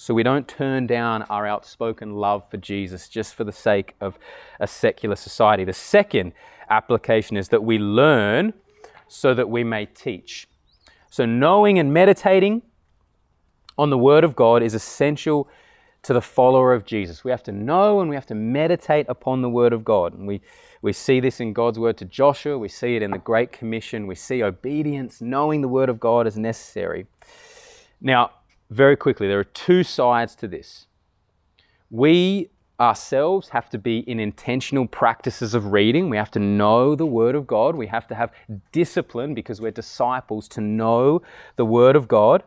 so 0.00 0.14
we 0.14 0.22
don't 0.22 0.48
turn 0.48 0.86
down 0.86 1.24
our 1.24 1.46
outspoken 1.46 2.14
love 2.14 2.50
for 2.50 2.56
Jesus 2.56 3.06
just 3.06 3.34
for 3.34 3.44
the 3.44 3.52
sake 3.52 3.94
of 4.00 4.18
a 4.58 4.66
secular 4.66 5.14
society. 5.14 5.62
The 5.62 5.74
second 5.74 6.32
application 6.70 7.36
is 7.36 7.50
that 7.50 7.62
we 7.62 7.76
learn 7.76 8.54
so 9.08 9.34
that 9.34 9.50
we 9.50 9.62
may 9.62 9.84
teach. 9.84 10.48
So 11.10 11.26
knowing 11.26 11.78
and 11.78 11.92
meditating 11.92 12.62
on 13.76 13.90
the 13.90 13.98
Word 13.98 14.24
of 14.24 14.34
God 14.34 14.62
is 14.62 14.72
essential 14.72 15.50
to 16.04 16.14
the 16.14 16.22
follower 16.22 16.72
of 16.72 16.86
Jesus. 16.86 17.22
We 17.22 17.30
have 17.30 17.42
to 17.42 17.52
know 17.52 18.00
and 18.00 18.08
we 18.08 18.16
have 18.16 18.26
to 18.28 18.34
meditate 18.34 19.04
upon 19.06 19.42
the 19.42 19.50
Word 19.50 19.74
of 19.74 19.84
God. 19.84 20.14
And 20.14 20.26
we, 20.26 20.40
we 20.80 20.94
see 20.94 21.20
this 21.20 21.40
in 21.40 21.52
God's 21.52 21.78
Word 21.78 21.98
to 21.98 22.06
Joshua, 22.06 22.56
we 22.56 22.70
see 22.70 22.96
it 22.96 23.02
in 23.02 23.10
the 23.10 23.18
Great 23.18 23.52
Commission, 23.52 24.06
we 24.06 24.14
see 24.14 24.42
obedience, 24.42 25.20
knowing 25.20 25.60
the 25.60 25.68
Word 25.68 25.90
of 25.90 26.00
God 26.00 26.26
is 26.26 26.38
necessary. 26.38 27.06
Now, 28.00 28.30
very 28.70 28.96
quickly, 28.96 29.26
there 29.28 29.40
are 29.40 29.44
two 29.44 29.82
sides 29.82 30.34
to 30.36 30.48
this. 30.48 30.86
We 31.90 32.50
ourselves 32.80 33.50
have 33.50 33.68
to 33.68 33.78
be 33.78 33.98
in 33.98 34.18
intentional 34.18 34.86
practices 34.86 35.54
of 35.54 35.72
reading. 35.72 36.08
We 36.08 36.16
have 36.16 36.30
to 36.30 36.38
know 36.38 36.94
the 36.94 37.04
Word 37.04 37.34
of 37.34 37.46
God. 37.46 37.76
We 37.76 37.88
have 37.88 38.06
to 38.08 38.14
have 38.14 38.32
discipline 38.72 39.34
because 39.34 39.60
we're 39.60 39.70
disciples 39.70 40.48
to 40.48 40.60
know 40.60 41.20
the 41.56 41.66
Word 41.66 41.94
of 41.96 42.08
God 42.08 42.42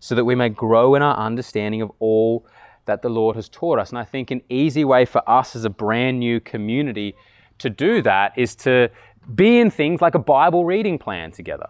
so 0.00 0.14
that 0.14 0.24
we 0.24 0.34
may 0.34 0.48
grow 0.48 0.94
in 0.94 1.02
our 1.02 1.16
understanding 1.16 1.82
of 1.82 1.92
all 2.00 2.46
that 2.86 3.02
the 3.02 3.10
Lord 3.10 3.36
has 3.36 3.48
taught 3.48 3.78
us. 3.78 3.90
And 3.90 3.98
I 3.98 4.04
think 4.04 4.30
an 4.30 4.42
easy 4.48 4.84
way 4.84 5.04
for 5.04 5.22
us 5.28 5.54
as 5.54 5.64
a 5.64 5.70
brand 5.70 6.18
new 6.18 6.40
community 6.40 7.14
to 7.58 7.70
do 7.70 8.02
that 8.02 8.32
is 8.36 8.56
to 8.56 8.90
be 9.34 9.60
in 9.60 9.70
things 9.70 10.00
like 10.00 10.14
a 10.14 10.18
Bible 10.18 10.64
reading 10.64 10.98
plan 10.98 11.30
together. 11.30 11.68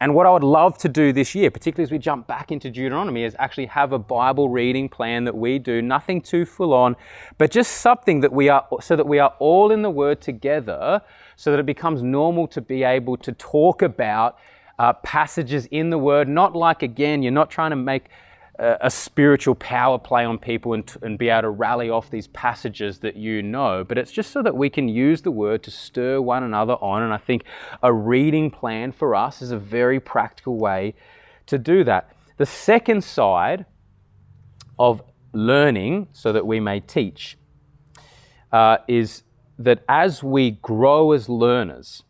And 0.00 0.14
what 0.14 0.26
I 0.26 0.30
would 0.30 0.44
love 0.44 0.76
to 0.78 0.88
do 0.88 1.12
this 1.12 1.34
year, 1.34 1.50
particularly 1.50 1.84
as 1.84 1.90
we 1.90 1.98
jump 1.98 2.26
back 2.26 2.52
into 2.52 2.70
Deuteronomy, 2.70 3.24
is 3.24 3.34
actually 3.38 3.66
have 3.66 3.92
a 3.92 3.98
Bible 3.98 4.50
reading 4.50 4.88
plan 4.88 5.24
that 5.24 5.34
we 5.34 5.58
do, 5.58 5.80
nothing 5.80 6.20
too 6.20 6.44
full 6.44 6.74
on, 6.74 6.96
but 7.38 7.50
just 7.50 7.78
something 7.78 8.20
that 8.20 8.32
we 8.32 8.50
are, 8.50 8.66
so 8.80 8.94
that 8.94 9.06
we 9.06 9.18
are 9.18 9.34
all 9.38 9.70
in 9.70 9.80
the 9.80 9.90
Word 9.90 10.20
together, 10.20 11.00
so 11.36 11.50
that 11.50 11.58
it 11.58 11.66
becomes 11.66 12.02
normal 12.02 12.46
to 12.48 12.60
be 12.60 12.82
able 12.82 13.16
to 13.16 13.32
talk 13.32 13.80
about 13.80 14.38
uh, 14.78 14.92
passages 14.92 15.66
in 15.70 15.88
the 15.88 15.98
Word, 15.98 16.28
not 16.28 16.54
like, 16.54 16.82
again, 16.82 17.22
you're 17.22 17.32
not 17.32 17.50
trying 17.50 17.70
to 17.70 17.76
make 17.76 18.10
a, 18.58 18.90
spiritual 18.90 19.54
power 19.54 19.98
play 19.98 20.24
on 20.24 20.38
people 20.38 20.72
and, 20.72 20.96
and 21.02 21.18
be 21.18 21.28
able 21.28 21.42
to 21.42 21.50
rally 21.50 21.90
off 21.90 22.10
these 22.10 22.26
passages 22.28 22.98
that 23.00 23.16
you 23.16 23.42
know, 23.42 23.84
but 23.84 23.98
it's 23.98 24.12
just 24.12 24.30
so 24.30 24.42
that 24.42 24.56
we 24.56 24.70
can 24.70 24.88
use 24.88 25.22
the 25.22 25.30
word 25.30 25.62
to 25.64 25.70
stir 25.70 26.20
one 26.20 26.42
another 26.42 26.74
on. 26.74 27.02
And 27.02 27.12
I 27.12 27.18
think 27.18 27.44
a 27.82 27.92
reading 27.92 28.50
plan 28.50 28.92
for 28.92 29.14
us 29.14 29.42
is 29.42 29.50
a 29.50 29.58
very 29.58 30.00
practical 30.00 30.58
way 30.58 30.94
to 31.46 31.58
do 31.58 31.84
that. 31.84 32.10
The 32.38 32.46
second 32.46 33.04
side 33.04 33.66
of 34.78 35.02
learning 35.32 36.08
so 36.12 36.32
that 36.32 36.46
we 36.46 36.60
may 36.60 36.80
teach 36.80 37.36
uh, 38.52 38.78
is 38.88 39.22
that 39.58 39.84
as 39.88 40.22
we 40.22 40.52
grow 40.52 41.12
as 41.12 41.28
learners, 41.28 42.02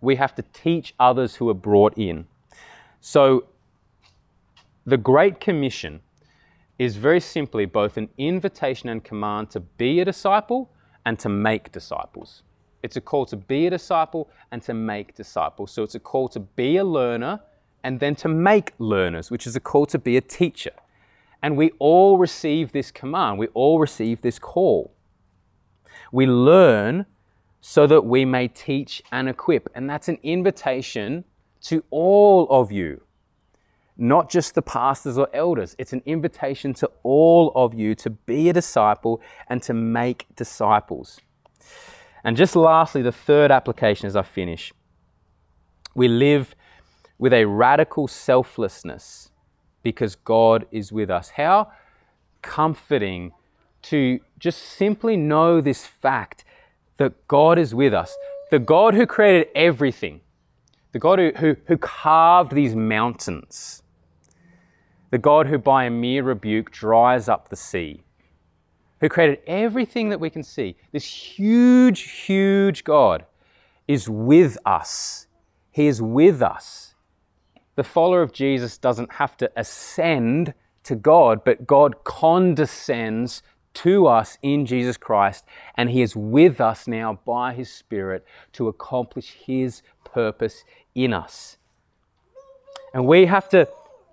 we 0.00 0.16
have 0.16 0.34
to 0.36 0.42
teach 0.52 0.94
others 0.98 1.36
who 1.36 1.48
are 1.48 1.54
brought 1.54 1.96
in. 1.96 2.26
So 3.00 3.46
the 4.86 4.96
Great 4.96 5.40
Commission 5.40 6.00
is 6.78 6.96
very 6.96 7.18
simply 7.18 7.66
both 7.66 7.96
an 7.96 8.08
invitation 8.18 8.88
and 8.88 9.02
command 9.02 9.50
to 9.50 9.58
be 9.58 9.98
a 9.98 10.04
disciple 10.04 10.70
and 11.04 11.18
to 11.18 11.28
make 11.28 11.72
disciples. 11.72 12.44
It's 12.84 12.96
a 12.96 13.00
call 13.00 13.26
to 13.26 13.36
be 13.36 13.66
a 13.66 13.70
disciple 13.70 14.30
and 14.52 14.62
to 14.62 14.74
make 14.74 15.16
disciples. 15.16 15.72
So 15.72 15.82
it's 15.82 15.96
a 15.96 16.00
call 16.00 16.28
to 16.28 16.40
be 16.40 16.76
a 16.76 16.84
learner 16.84 17.40
and 17.82 17.98
then 17.98 18.14
to 18.16 18.28
make 18.28 18.74
learners, 18.78 19.28
which 19.28 19.46
is 19.46 19.56
a 19.56 19.60
call 19.60 19.86
to 19.86 19.98
be 19.98 20.16
a 20.16 20.20
teacher. 20.20 20.72
And 21.42 21.56
we 21.56 21.72
all 21.80 22.16
receive 22.16 22.70
this 22.70 22.92
command, 22.92 23.38
we 23.38 23.48
all 23.48 23.80
receive 23.80 24.20
this 24.20 24.38
call. 24.38 24.92
We 26.12 26.26
learn 26.26 27.06
so 27.60 27.88
that 27.88 28.04
we 28.04 28.24
may 28.24 28.46
teach 28.46 29.02
and 29.10 29.28
equip. 29.28 29.68
And 29.74 29.90
that's 29.90 30.08
an 30.08 30.18
invitation 30.22 31.24
to 31.62 31.82
all 31.90 32.46
of 32.50 32.70
you 32.70 33.05
not 33.96 34.30
just 34.30 34.54
the 34.54 34.62
pastors 34.62 35.16
or 35.18 35.28
elders. 35.32 35.74
It's 35.78 35.92
an 35.92 36.02
invitation 36.06 36.74
to 36.74 36.90
all 37.02 37.52
of 37.54 37.74
you 37.74 37.94
to 37.96 38.10
be 38.10 38.48
a 38.48 38.52
disciple 38.52 39.20
and 39.48 39.62
to 39.62 39.74
make 39.74 40.26
disciples. 40.36 41.20
And 42.22 42.36
just 42.36 42.56
lastly, 42.56 43.02
the 43.02 43.12
third 43.12 43.50
application 43.50 44.06
as 44.06 44.16
I 44.16 44.22
finish 44.22 44.72
we 45.94 46.08
live 46.08 46.54
with 47.18 47.32
a 47.32 47.46
radical 47.46 48.06
selflessness 48.06 49.30
because 49.82 50.14
God 50.14 50.66
is 50.70 50.92
with 50.92 51.10
us. 51.10 51.30
How 51.30 51.72
comforting 52.42 53.32
to 53.82 54.20
just 54.38 54.60
simply 54.62 55.16
know 55.16 55.60
this 55.60 55.86
fact 55.86 56.44
that 56.98 57.26
God 57.28 57.58
is 57.58 57.74
with 57.74 57.94
us. 57.94 58.16
The 58.50 58.58
God 58.58 58.94
who 58.94 59.06
created 59.06 59.48
everything, 59.54 60.20
the 60.92 60.98
God 60.98 61.18
who, 61.18 61.32
who, 61.36 61.56
who 61.66 61.76
carved 61.78 62.52
these 62.52 62.74
mountains, 62.74 63.82
the 65.10 65.18
God 65.18 65.46
who 65.46 65.58
by 65.58 65.84
a 65.84 65.90
mere 65.90 66.22
rebuke 66.22 66.70
dries 66.70 67.28
up 67.28 67.48
the 67.48 67.56
sea, 67.56 68.02
who 69.00 69.08
created 69.08 69.40
everything 69.46 70.08
that 70.08 70.20
we 70.20 70.30
can 70.30 70.42
see, 70.42 70.76
this 70.92 71.04
huge, 71.04 72.00
huge 72.00 72.84
God 72.84 73.24
is 73.86 74.08
with 74.08 74.58
us. 74.64 75.26
He 75.70 75.86
is 75.86 76.02
with 76.02 76.42
us. 76.42 76.94
The 77.76 77.84
follower 77.84 78.22
of 78.22 78.32
Jesus 78.32 78.78
doesn't 78.78 79.12
have 79.12 79.36
to 79.36 79.50
ascend 79.56 80.54
to 80.84 80.96
God, 80.96 81.44
but 81.44 81.66
God 81.66 82.04
condescends 82.04 83.42
to 83.74 84.06
us 84.06 84.38
in 84.40 84.64
Jesus 84.64 84.96
Christ, 84.96 85.44
and 85.76 85.90
He 85.90 86.00
is 86.00 86.16
with 86.16 86.60
us 86.60 86.88
now 86.88 87.20
by 87.26 87.52
His 87.52 87.70
Spirit 87.70 88.24
to 88.52 88.68
accomplish 88.68 89.32
His 89.32 89.82
purpose 90.04 90.64
in 90.94 91.12
us. 91.12 91.58
And 92.94 93.06
we 93.06 93.26
have 93.26 93.50
to 93.50 93.68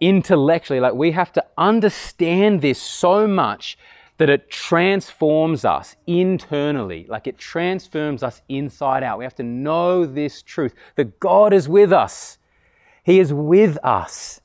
intellectually. 0.07 0.79
Like 0.79 0.93
we 0.93 1.11
have 1.11 1.31
to 1.33 1.45
understand 1.57 2.61
this 2.61 2.81
so 2.81 3.27
much 3.27 3.77
that 4.17 4.29
it 4.29 4.49
transforms 4.49 5.65
us 5.65 5.95
internally. 6.05 7.05
Like 7.09 7.25
it 7.27 7.37
transforms 7.37 8.21
us 8.21 8.41
inside 8.47 9.03
out. 9.03 9.17
We 9.17 9.23
have 9.23 9.35
to 9.35 9.43
know 9.43 10.05
this 10.05 10.41
truth 10.41 10.73
that 10.95 11.19
God 11.19 11.53
is 11.53 11.67
with 11.67 11.91
us. 11.91 12.37
He 13.03 13.19
is 13.19 13.33
with 13.33 13.77
us. 13.83 14.41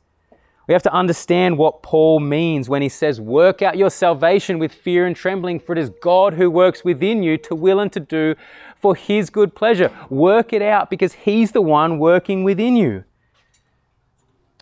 We 0.67 0.75
have 0.75 0.83
to 0.83 0.93
understand 0.93 1.57
what 1.57 1.83
Paul 1.83 2.21
means 2.21 2.69
when 2.69 2.83
he 2.83 2.91
says, 2.91 3.21
Work 3.21 3.63
out 3.63 3.79
your 3.79 3.89
salvation 3.89 4.59
with 4.59 4.73
fear 4.73 5.07
and 5.07 5.17
trembling, 5.17 5.61
for 5.61 5.73
it 5.73 5.79
is 5.79 5.91
God 6.03 6.35
who 6.35 6.51
works 6.51 6.85
within 6.85 7.23
you 7.23 7.39
to 7.39 7.55
will 7.55 7.81
and 7.81 7.91
to 7.93 8.01
do 8.01 8.35
for 8.77 8.95
his 8.95 9.31
good 9.31 9.55
pleasure. 9.55 9.91
Work 10.11 10.53
it 10.53 10.61
out 10.61 10.91
because 10.91 11.15
he's 11.15 11.53
the 11.53 11.63
one 11.63 11.99
working 11.99 12.45
within 12.45 12.77
you. 12.77 13.05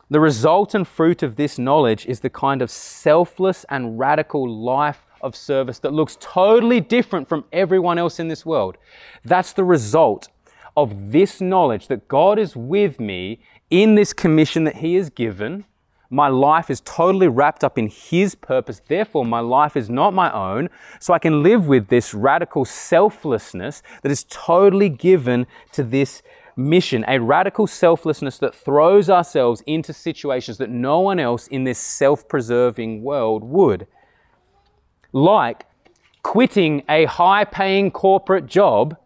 The 0.08 0.20
resultant 0.20 0.86
fruit 0.86 1.24
of 1.24 1.34
this 1.34 1.58
knowledge 1.58 2.06
is 2.06 2.20
the 2.20 2.30
kind 2.30 2.62
of 2.62 2.70
selfless 2.70 3.66
and 3.68 3.98
radical 3.98 4.48
life 4.48 5.02
of 5.20 5.34
service 5.34 5.80
that 5.80 5.92
looks 5.92 6.16
totally 6.20 6.80
different 6.80 7.28
from 7.28 7.44
everyone 7.52 7.98
else 7.98 8.20
in 8.20 8.28
this 8.28 8.46
world. 8.46 8.76
That's 9.24 9.52
the 9.52 9.64
result 9.64 10.28
of 10.76 11.10
this 11.10 11.40
knowledge 11.40 11.88
that 11.88 12.06
God 12.06 12.38
is 12.38 12.54
with 12.54 13.00
me 13.00 13.40
in 13.68 13.96
this 13.96 14.12
commission 14.12 14.62
that 14.64 14.76
He 14.76 14.94
has 14.94 15.10
given. 15.10 15.64
My 16.08 16.28
life 16.28 16.70
is 16.70 16.80
totally 16.82 17.26
wrapped 17.26 17.64
up 17.64 17.76
in 17.76 17.88
His 17.88 18.36
purpose. 18.36 18.80
Therefore, 18.86 19.24
my 19.24 19.40
life 19.40 19.76
is 19.76 19.90
not 19.90 20.14
my 20.14 20.32
own. 20.32 20.68
So 21.00 21.14
I 21.14 21.18
can 21.18 21.42
live 21.42 21.66
with 21.66 21.88
this 21.88 22.14
radical 22.14 22.64
selflessness 22.64 23.82
that 24.02 24.12
is 24.12 24.24
totally 24.28 24.88
given 24.88 25.48
to 25.72 25.82
this 25.82 26.22
mission, 26.56 27.04
a 27.06 27.20
radical 27.20 27.66
selflessness 27.66 28.38
that 28.38 28.54
throws 28.54 29.10
ourselves 29.10 29.62
into 29.66 29.92
situations 29.92 30.58
that 30.58 30.70
no 30.70 31.00
one 31.00 31.20
else 31.20 31.46
in 31.48 31.64
this 31.64 31.78
self 31.78 32.26
preserving 32.28 33.02
world 33.02 33.44
would. 33.44 33.86
Like 35.12 35.66
quitting 36.22 36.82
a 36.88 37.04
high 37.04 37.44
paying 37.44 37.90
corporate 37.90 38.46
job 38.46 38.96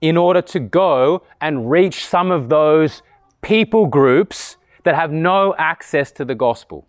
in 0.00 0.16
order 0.16 0.40
to 0.40 0.60
go 0.60 1.22
and 1.40 1.70
reach 1.70 2.06
some 2.06 2.30
of 2.30 2.48
those 2.48 3.02
people 3.42 3.86
groups 3.86 4.56
that 4.84 4.94
have 4.94 5.12
no 5.12 5.54
access 5.58 6.10
to 6.12 6.24
the 6.24 6.34
gospel. 6.34 6.88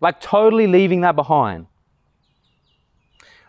Like 0.00 0.20
totally 0.20 0.66
leaving 0.66 1.02
that 1.02 1.14
behind. 1.14 1.66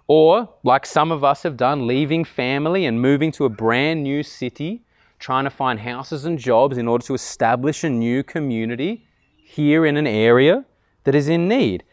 Or, 0.08 0.50
like 0.64 0.86
some 0.86 1.12
of 1.12 1.24
us 1.24 1.44
have 1.44 1.56
done, 1.56 1.88
leaving 1.88 2.26
family 2.26 2.86
and 2.86 3.02
moving 3.02 3.32
to 3.34 3.46
a 3.46 3.50
brand 3.50 4.04
new 4.04 4.22
city, 4.22 4.84
trying 5.18 5.46
to 5.46 5.50
find 5.50 5.80
houses 5.80 6.26
and 6.26 6.38
jobs 6.38 6.78
in 6.78 6.88
order 6.88 7.06
to 7.06 7.14
establish 7.14 7.84
a 7.84 7.90
new 7.90 8.24
community 8.24 9.08
here 9.44 9.86
in 9.86 9.96
an 9.96 10.08
area 10.08 10.66
that 11.06 11.16
is 11.16 11.30
in 11.30 11.48
need. 11.48 11.84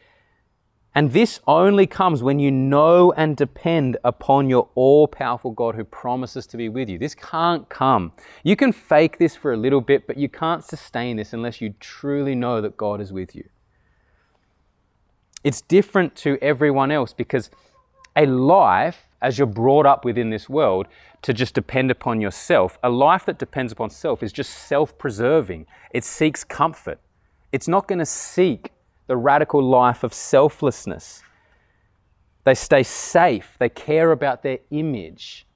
And 0.93 1.13
this 1.13 1.39
only 1.47 1.87
comes 1.87 2.21
when 2.21 2.41
you 2.41 2.51
know 2.51 3.13
and 3.13 3.37
depend 3.37 3.97
upon 4.03 4.51
your 4.51 4.69
all 4.75 5.07
powerful 5.07 5.53
God 5.53 5.77
who 5.77 5.85
promises 5.85 6.49
to 6.49 6.57
be 6.57 6.69
with 6.69 6.89
you. 6.89 6.99
This 6.99 7.15
can't 7.15 7.69
come. 7.69 8.13
You 8.43 8.57
can 8.57 8.73
fake 8.73 9.19
this 9.19 9.37
for 9.37 9.53
a 9.53 9.57
little 9.57 9.81
bit, 9.81 10.09
but 10.09 10.17
you 10.17 10.29
can't 10.29 10.65
sustain 10.65 11.17
this 11.17 11.33
unless 11.33 11.61
you 11.61 11.75
truly 11.79 12.35
know 12.35 12.61
that 12.61 12.77
God 12.77 13.01
is 13.01 13.13
with 13.13 13.37
you. 13.37 13.49
It's 15.45 15.61
different 15.61 16.17
to 16.17 16.39
everyone 16.43 16.91
else 16.91 17.13
because 17.13 17.51
a 18.21 18.27
life, 18.27 19.07
as 19.23 19.39
you're 19.39 19.47
brought 19.47 19.87
up 19.87 20.05
within 20.05 20.29
this 20.29 20.49
world, 20.49 20.87
to 21.23 21.33
just 21.33 21.55
depend 21.55 21.91
upon 21.91 22.21
yourself, 22.21 22.79
a 22.83 22.91
life 22.91 23.25
that 23.27 23.39
depends 23.39 23.73
upon 23.73 23.89
self 23.91 24.23
is 24.23 24.33
just 24.33 24.51
self 24.51 24.97
preserving. 24.99 25.67
It 25.93 26.05
seeks 26.05 26.45
comfort. 26.45 26.99
It's 27.51 27.67
not 27.67 27.89
going 27.89 27.99
to 27.99 28.07
seek 28.07 28.73
the 29.07 29.17
radical 29.17 29.63
life 29.63 30.05
of 30.05 30.13
selflessness. 30.13 31.23
They 32.45 32.55
stay 32.55 32.83
safe, 32.83 33.57
they 33.59 33.69
care 33.69 34.13
about 34.13 34.43
their 34.43 34.59
image. 34.71 35.47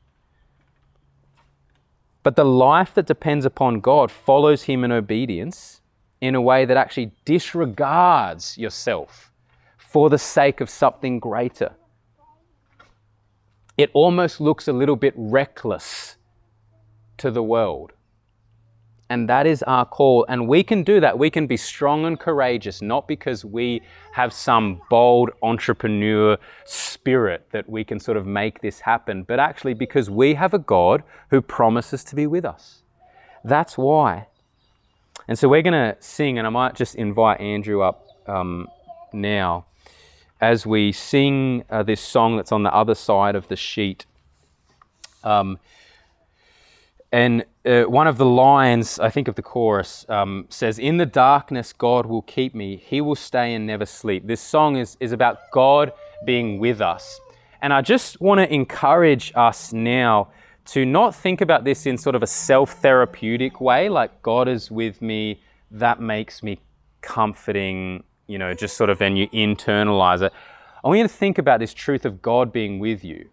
But 2.22 2.36
the 2.36 2.44
life 2.44 2.94
that 2.94 3.06
depends 3.06 3.44
upon 3.44 3.80
God 3.80 4.10
follows 4.10 4.62
Him 4.62 4.84
in 4.84 4.92
obedience 4.92 5.82
in 6.22 6.34
a 6.34 6.40
way 6.40 6.64
that 6.64 6.78
actually 6.78 7.12
disregards 7.26 8.56
yourself 8.56 9.30
for 9.76 10.08
the 10.08 10.18
sake 10.18 10.62
of 10.62 10.70
something 10.70 11.18
greater. 11.18 11.74
It 13.76 13.90
almost 13.92 14.40
looks 14.40 14.68
a 14.68 14.72
little 14.72 14.96
bit 14.96 15.14
reckless 15.16 16.16
to 17.16 17.30
the 17.30 17.42
world. 17.42 17.92
And 19.10 19.28
that 19.28 19.46
is 19.46 19.62
our 19.64 19.84
call. 19.84 20.24
And 20.28 20.48
we 20.48 20.62
can 20.62 20.82
do 20.82 20.98
that. 21.00 21.18
We 21.18 21.28
can 21.28 21.46
be 21.46 21.56
strong 21.56 22.06
and 22.06 22.18
courageous, 22.18 22.80
not 22.80 23.06
because 23.06 23.44
we 23.44 23.82
have 24.12 24.32
some 24.32 24.80
bold 24.88 25.30
entrepreneur 25.42 26.38
spirit 26.64 27.46
that 27.52 27.68
we 27.68 27.84
can 27.84 28.00
sort 28.00 28.16
of 28.16 28.26
make 28.26 28.62
this 28.62 28.80
happen, 28.80 29.22
but 29.24 29.38
actually 29.38 29.74
because 29.74 30.08
we 30.08 30.34
have 30.34 30.54
a 30.54 30.58
God 30.58 31.02
who 31.30 31.42
promises 31.42 32.02
to 32.04 32.16
be 32.16 32.26
with 32.26 32.44
us. 32.44 32.82
That's 33.44 33.76
why. 33.76 34.28
And 35.28 35.38
so 35.38 35.48
we're 35.48 35.62
going 35.62 35.72
to 35.72 35.96
sing, 36.00 36.38
and 36.38 36.46
I 36.46 36.50
might 36.50 36.74
just 36.74 36.94
invite 36.94 37.40
Andrew 37.40 37.82
up 37.82 38.06
um, 38.26 38.68
now 39.12 39.66
as 40.40 40.66
we 40.66 40.92
sing 40.92 41.64
uh, 41.70 41.82
this 41.82 42.00
song 42.00 42.36
that's 42.36 42.52
on 42.52 42.62
the 42.62 42.74
other 42.74 42.94
side 42.94 43.34
of 43.34 43.48
the 43.48 43.56
sheet. 43.56 44.06
Um, 45.22 45.58
and 47.12 47.44
uh, 47.64 47.82
one 47.82 48.08
of 48.08 48.18
the 48.18 48.26
lines, 48.26 48.98
I 48.98 49.08
think 49.08 49.28
of 49.28 49.36
the 49.36 49.42
chorus, 49.42 50.04
um, 50.08 50.46
says, 50.48 50.78
In 50.78 50.96
the 50.96 51.06
darkness, 51.06 51.72
God 51.72 52.06
will 52.06 52.22
keep 52.22 52.54
me. 52.54 52.76
He 52.76 53.00
will 53.00 53.14
stay 53.14 53.54
and 53.54 53.66
never 53.66 53.86
sleep. 53.86 54.26
This 54.26 54.40
song 54.40 54.76
is, 54.76 54.96
is 54.98 55.12
about 55.12 55.38
God 55.52 55.92
being 56.26 56.58
with 56.58 56.80
us. 56.80 57.20
And 57.62 57.72
I 57.72 57.82
just 57.82 58.20
want 58.20 58.40
to 58.40 58.52
encourage 58.52 59.32
us 59.34 59.72
now 59.72 60.28
to 60.66 60.84
not 60.84 61.14
think 61.14 61.40
about 61.40 61.64
this 61.64 61.86
in 61.86 61.96
sort 61.96 62.16
of 62.16 62.22
a 62.22 62.26
self 62.26 62.82
therapeutic 62.82 63.60
way, 63.60 63.88
like 63.88 64.22
God 64.22 64.48
is 64.48 64.70
with 64.70 65.00
me, 65.00 65.40
that 65.70 66.00
makes 66.00 66.42
me 66.42 66.60
comforting, 67.00 68.02
you 68.26 68.38
know, 68.38 68.54
just 68.54 68.76
sort 68.76 68.90
of, 68.90 69.00
and 69.02 69.18
you 69.18 69.28
internalize 69.28 70.22
it. 70.22 70.32
I 70.82 70.88
want 70.88 70.98
you 70.98 71.04
to 71.04 71.08
think 71.08 71.38
about 71.38 71.60
this 71.60 71.74
truth 71.74 72.04
of 72.04 72.22
God 72.22 72.52
being 72.52 72.78
with 72.78 73.04
you 73.04 73.30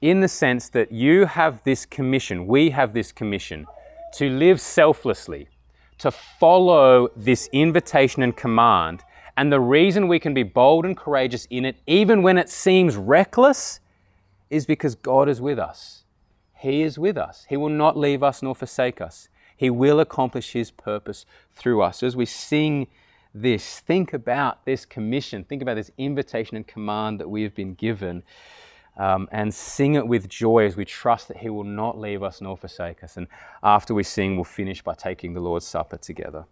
in 0.00 0.20
the 0.20 0.28
sense 0.28 0.68
that 0.70 0.90
you 0.90 1.26
have 1.26 1.62
this 1.62 1.86
commission, 1.86 2.46
we 2.46 2.70
have 2.70 2.92
this 2.92 3.12
commission 3.12 3.66
to 4.14 4.28
live 4.28 4.60
selflessly, 4.60 5.48
to 5.98 6.10
follow 6.10 7.08
this 7.16 7.48
invitation 7.52 8.22
and 8.22 8.36
command. 8.36 9.02
And 9.36 9.52
the 9.52 9.60
reason 9.60 10.08
we 10.08 10.18
can 10.18 10.34
be 10.34 10.42
bold 10.42 10.84
and 10.84 10.96
courageous 10.96 11.46
in 11.48 11.64
it, 11.64 11.76
even 11.86 12.22
when 12.22 12.36
it 12.36 12.50
seems 12.50 12.96
reckless, 12.96 13.78
is 14.50 14.66
because 14.66 14.96
God 14.96 15.28
is 15.28 15.40
with 15.40 15.58
us. 15.58 16.02
He 16.58 16.82
is 16.82 16.98
with 16.98 17.16
us. 17.16 17.46
He 17.48 17.56
will 17.56 17.70
not 17.70 17.96
leave 17.96 18.22
us 18.22 18.42
nor 18.42 18.54
forsake 18.54 19.00
us. 19.00 19.28
He 19.56 19.70
will 19.70 20.00
accomplish 20.00 20.52
His 20.52 20.72
purpose 20.72 21.24
through 21.54 21.80
us. 21.82 22.02
As 22.02 22.16
we 22.16 22.26
sing 22.26 22.88
this, 23.34 23.80
think 23.80 24.12
about 24.12 24.64
this 24.64 24.84
commission, 24.84 25.44
think 25.44 25.62
about 25.62 25.74
this 25.74 25.90
invitation 25.98 26.56
and 26.56 26.66
command 26.66 27.20
that 27.20 27.28
we 27.28 27.42
have 27.42 27.54
been 27.54 27.74
given 27.74 28.22
um, 28.96 29.28
and 29.32 29.52
sing 29.52 29.94
it 29.94 30.06
with 30.06 30.28
joy 30.28 30.66
as 30.66 30.76
we 30.76 30.84
trust 30.84 31.28
that 31.28 31.38
He 31.38 31.48
will 31.48 31.64
not 31.64 31.98
leave 31.98 32.22
us 32.22 32.40
nor 32.40 32.56
forsake 32.56 33.02
us. 33.02 33.16
And 33.16 33.26
after 33.62 33.94
we 33.94 34.02
sing, 34.02 34.36
we'll 34.36 34.44
finish 34.44 34.82
by 34.82 34.94
taking 34.94 35.32
the 35.34 35.40
Lord's 35.40 35.66
Supper 35.66 35.96
together. 35.96 36.44